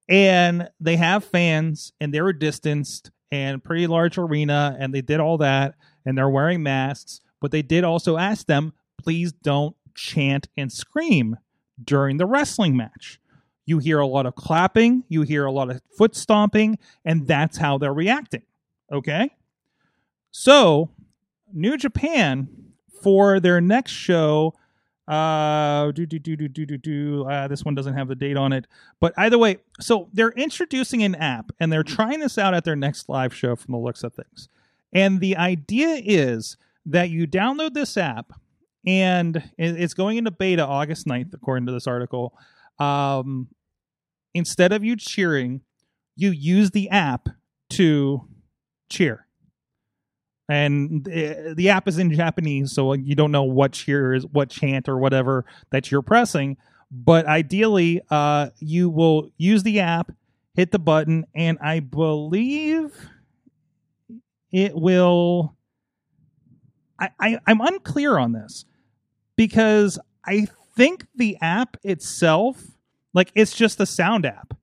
[0.10, 5.20] and they have fans, and they were distanced and pretty large arena, and they did
[5.20, 5.76] all that,
[6.06, 7.22] and they're wearing masks.
[7.40, 11.38] But they did also ask them, please don't chant and scream
[11.84, 13.20] during the wrestling match.
[13.66, 17.58] You hear a lot of clapping, you hear a lot of foot stomping, and that's
[17.58, 18.44] how they're reacting.
[18.92, 19.32] Okay?
[20.32, 20.90] So,
[21.54, 22.48] New Japan,
[23.02, 24.54] for their next show,
[25.08, 27.26] Uh, do do do do do do do.
[27.26, 28.66] Uh, this one doesn't have the date on it,
[29.02, 32.78] but either way, so they're introducing an app and they're trying this out at their
[32.78, 33.56] next live show.
[33.56, 34.48] From the looks of things,
[34.94, 38.32] and the idea is that you download this app,
[38.86, 42.34] and it's going into beta August 9th, according to this article.
[42.80, 43.50] Um,
[44.34, 45.62] instead of you cheering,
[46.16, 47.28] you use the app
[47.72, 48.28] to
[48.90, 49.26] cheer
[50.52, 54.90] and the, app is in Japanese, so you don't know what cheer is, what chant
[54.90, 56.58] or whatever that you're pressing.
[56.92, 60.12] But ideally, uh, you will use the app,
[60.54, 62.94] hit the button, and I believe
[64.52, 65.56] it will.
[67.00, 68.66] I, I I'm unclear on this
[69.38, 72.62] because I think the app itself,
[73.14, 74.54] like it's just a sound app,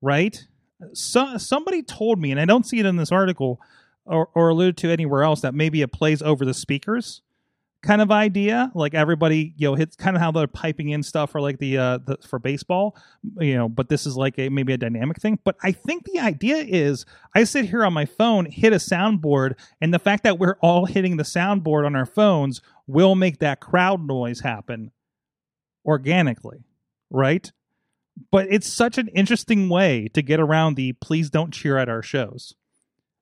[0.00, 0.46] right?
[0.92, 3.58] So somebody told me, and I don't see it in this article
[4.06, 7.22] or, or alluded to anywhere else that maybe it plays over the speakers
[7.82, 8.72] kind of idea.
[8.74, 11.76] Like everybody you know hits kind of how they're piping in stuff for like the
[11.78, 12.96] uh the, for baseball
[13.38, 15.38] you know but this is like a maybe a dynamic thing.
[15.44, 19.54] But i think the idea is i sit here on my phone hit a soundboard
[19.80, 23.60] and the fact that we're all hitting the soundboard on our phones will make that
[23.60, 24.90] crowd noise happen
[25.84, 26.64] organically
[27.10, 27.52] right?
[28.30, 32.02] But it's such an interesting way to get around the please don't cheer at our
[32.02, 32.54] shows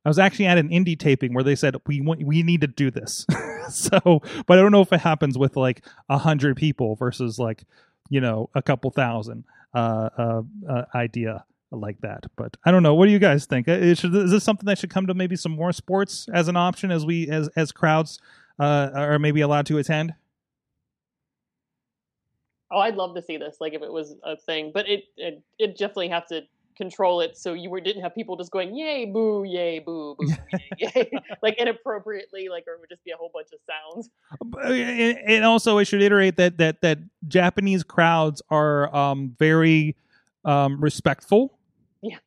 [0.04, 2.66] I was actually at an indie taping where they said we want, we need to
[2.66, 3.24] do this.
[3.70, 4.00] so,
[4.46, 7.64] but I don't know if it happens with like a hundred people versus like
[8.08, 9.44] you know a couple thousand
[9.74, 12.24] uh, uh, uh, idea like that.
[12.36, 12.94] But I don't know.
[12.94, 13.68] What do you guys think?
[13.68, 16.90] Uh, is this something that should come to maybe some more sports as an option
[16.90, 18.18] as we as as crowds
[18.58, 20.14] uh, are maybe allowed to attend?
[22.70, 23.56] Oh, I'd love to see this.
[23.60, 26.42] Like if it was a thing, but it it, it definitely have to
[26.76, 30.26] control it so you were didn't have people just going yay boo yay boo boo
[30.78, 31.10] yay, yay
[31.42, 34.10] like inappropriately like or it would just be a whole bunch of sounds.
[34.64, 36.98] and and also I should iterate that that that
[37.28, 39.96] Japanese crowds are um very
[40.44, 41.58] um respectful
[42.02, 42.18] Yeah.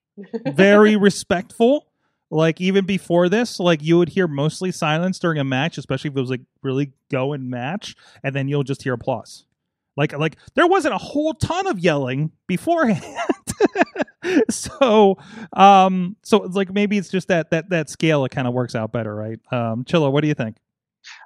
[0.48, 1.88] very respectful
[2.32, 6.18] like even before this like you would hear mostly silence during a match especially if
[6.18, 9.46] it was like really go and match and then you'll just hear applause
[9.98, 13.04] like like there wasn't a whole ton of yelling beforehand
[14.50, 15.18] so
[15.54, 18.76] um so it's like maybe it's just that that that scale it kind of works
[18.76, 19.40] out better right?
[19.52, 20.58] Um chilla what do you think?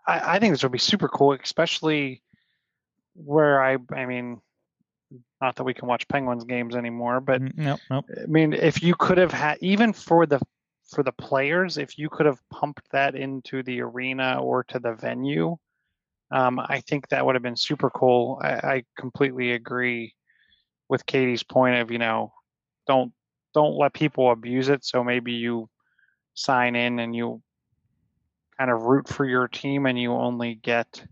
[0.07, 2.21] I, I think this would be super cool, especially
[3.15, 4.41] where I I mean,
[5.41, 8.05] not that we can watch Penguins games anymore, but Mm, nope nope.
[8.21, 10.39] I mean, if you could have had even for the
[10.89, 14.93] for the players, if you could have pumped that into the arena or to the
[14.93, 15.55] venue,
[16.31, 18.39] um, I think that would have been super cool.
[18.43, 20.13] I, I completely agree
[20.89, 22.33] with Katie's point of you know,
[22.89, 23.13] don't
[23.53, 24.83] don't let people abuse it.
[24.83, 25.69] So maybe you
[26.33, 27.41] sign in and you
[28.57, 31.05] kind of root for your team and you only get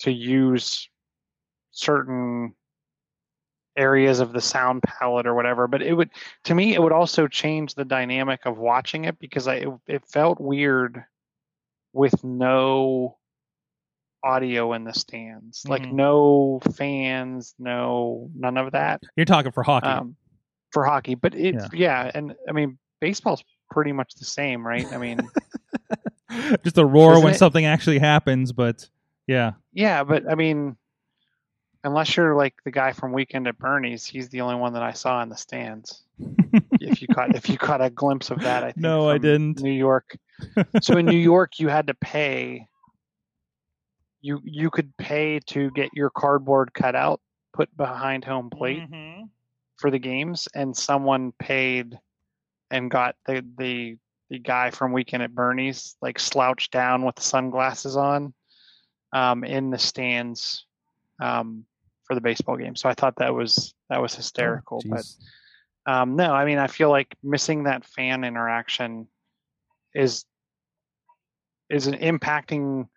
[0.00, 0.88] to use
[1.70, 2.54] certain
[3.76, 6.08] areas of the sound palette or whatever but it would
[6.44, 10.06] to me it would also change the dynamic of watching it because I it, it
[10.06, 11.04] felt weird
[11.92, 13.18] with no
[14.24, 15.92] audio in the stands like Mhm.
[15.92, 20.16] no fans no none of that you're talking for hockey um,
[20.72, 22.10] for hockey but it's yeah.
[22.14, 25.20] and i mean baseball's pretty much the same right i mean
[26.64, 28.88] just a roar when it- something actually happens but
[29.26, 30.76] yeah Yeah, but I mean,
[31.84, 34.92] unless you're like the guy from Weekend at Bernie's, he's the only one that I
[34.92, 36.02] saw in the stands.
[36.80, 39.60] if you caught if you caught a glimpse of that, I think No, I didn't.
[39.60, 40.16] New York.
[40.80, 42.66] so in New York, you had to pay.
[44.26, 47.20] You you could pay to get your cardboard cutout
[47.52, 49.26] put behind home plate Mm-hmm.
[49.78, 51.96] for the games, and someone paid
[52.72, 53.96] and got the the
[54.28, 58.34] the guy from Weekend at Bernie's like slouched down with sunglasses on
[59.12, 60.66] um, in the stands
[61.22, 61.64] um,
[62.02, 62.74] for the baseball game.
[62.74, 64.82] So I thought that was that was hysterical.
[64.84, 65.04] Oh, but
[65.92, 69.06] um, no, I mean I feel like missing that fan interaction
[69.94, 70.24] is
[71.70, 72.88] is an impacting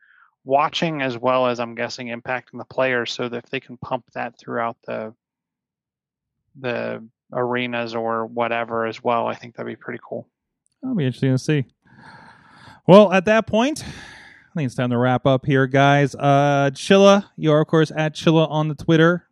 [0.43, 4.05] watching as well as I'm guessing impacting the players so that if they can pump
[4.13, 5.13] that throughout the
[6.59, 10.27] the arenas or whatever as well, I think that'd be pretty cool.
[10.81, 11.65] That'll be interesting to see.
[12.87, 16.15] Well, at that point, I think it's time to wrap up here, guys.
[16.15, 19.25] Uh, Chilla, you are of course at Chilla on the Twitter.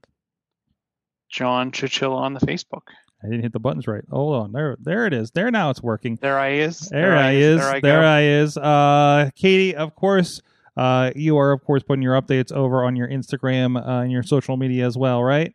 [1.29, 2.83] John Chichilla on the Facebook.
[3.23, 4.03] I didn't hit the buttons right.
[4.11, 5.31] Hold on, there, there it is.
[5.31, 6.19] There now, it's working.
[6.21, 6.79] There I is.
[6.81, 7.59] There, I is.
[7.59, 8.03] There I There.
[8.03, 8.57] I is.
[8.57, 10.41] Uh, Katie, of course,
[10.77, 14.23] uh, you are of course putting your updates over on your Instagram uh, and your
[14.23, 15.53] social media as well, right?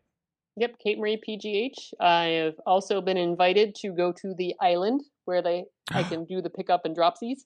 [0.57, 1.95] Yep, Kate Marie PGH.
[2.01, 6.43] I have also been invited to go to the island where they I can do
[6.43, 7.39] the pickup and dropsies.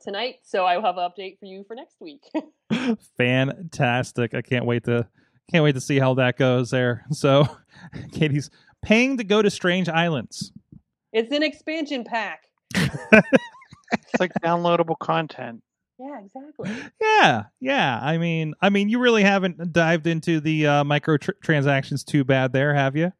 [0.00, 2.22] tonight, so I will have an update for you for next week.
[3.18, 4.34] Fantastic!
[4.34, 5.08] I can't wait to
[5.50, 7.04] can't wait to see how that goes there.
[7.12, 7.46] So,
[8.12, 8.50] Katie's
[8.84, 10.52] paying to go to strange islands.
[11.12, 12.42] it's an expansion pack.
[12.74, 15.62] It's like downloadable content.
[16.04, 16.70] Yeah, exactly.
[17.00, 17.98] Yeah, yeah.
[18.02, 22.52] I mean, I mean, you really haven't dived into the uh, micro transactions too bad
[22.52, 23.12] there, have you?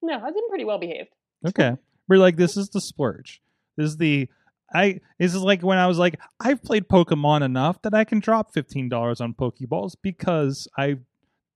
[0.00, 1.10] No, I've been pretty well behaved.
[1.46, 1.76] Okay.
[2.08, 3.42] We're like, this is the splurge.
[3.76, 4.28] This is the
[4.72, 8.20] I this is like when I was like, I've played Pokemon enough that I can
[8.20, 10.98] drop fifteen dollars on Pokeballs because I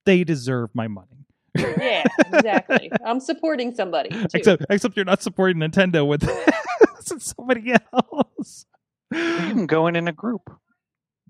[0.05, 1.25] they deserve my money.
[1.57, 2.91] Yeah, exactly.
[3.05, 4.09] I'm supporting somebody.
[4.09, 4.27] Too.
[4.33, 6.29] Except except you're not supporting Nintendo with
[7.21, 8.65] somebody else.
[9.11, 10.41] You can go in in a group.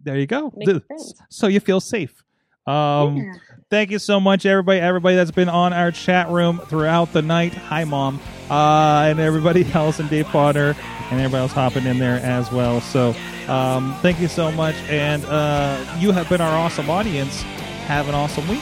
[0.05, 0.53] There you go.
[0.55, 1.13] Make Th- friends.
[1.29, 2.23] So you feel safe.
[2.65, 3.33] Um Yeah.
[3.71, 4.79] Thank you so much, everybody.
[4.79, 7.53] Everybody that's been on our chat room throughout the night.
[7.55, 10.75] Hi, mom, uh, and everybody else, and Dave Potter,
[11.09, 12.79] and everybody else hopping in there as well.
[12.79, 13.15] So,
[13.47, 17.41] um, thank you so much, and uh, you have been our awesome audience.
[17.87, 18.61] Have an awesome week.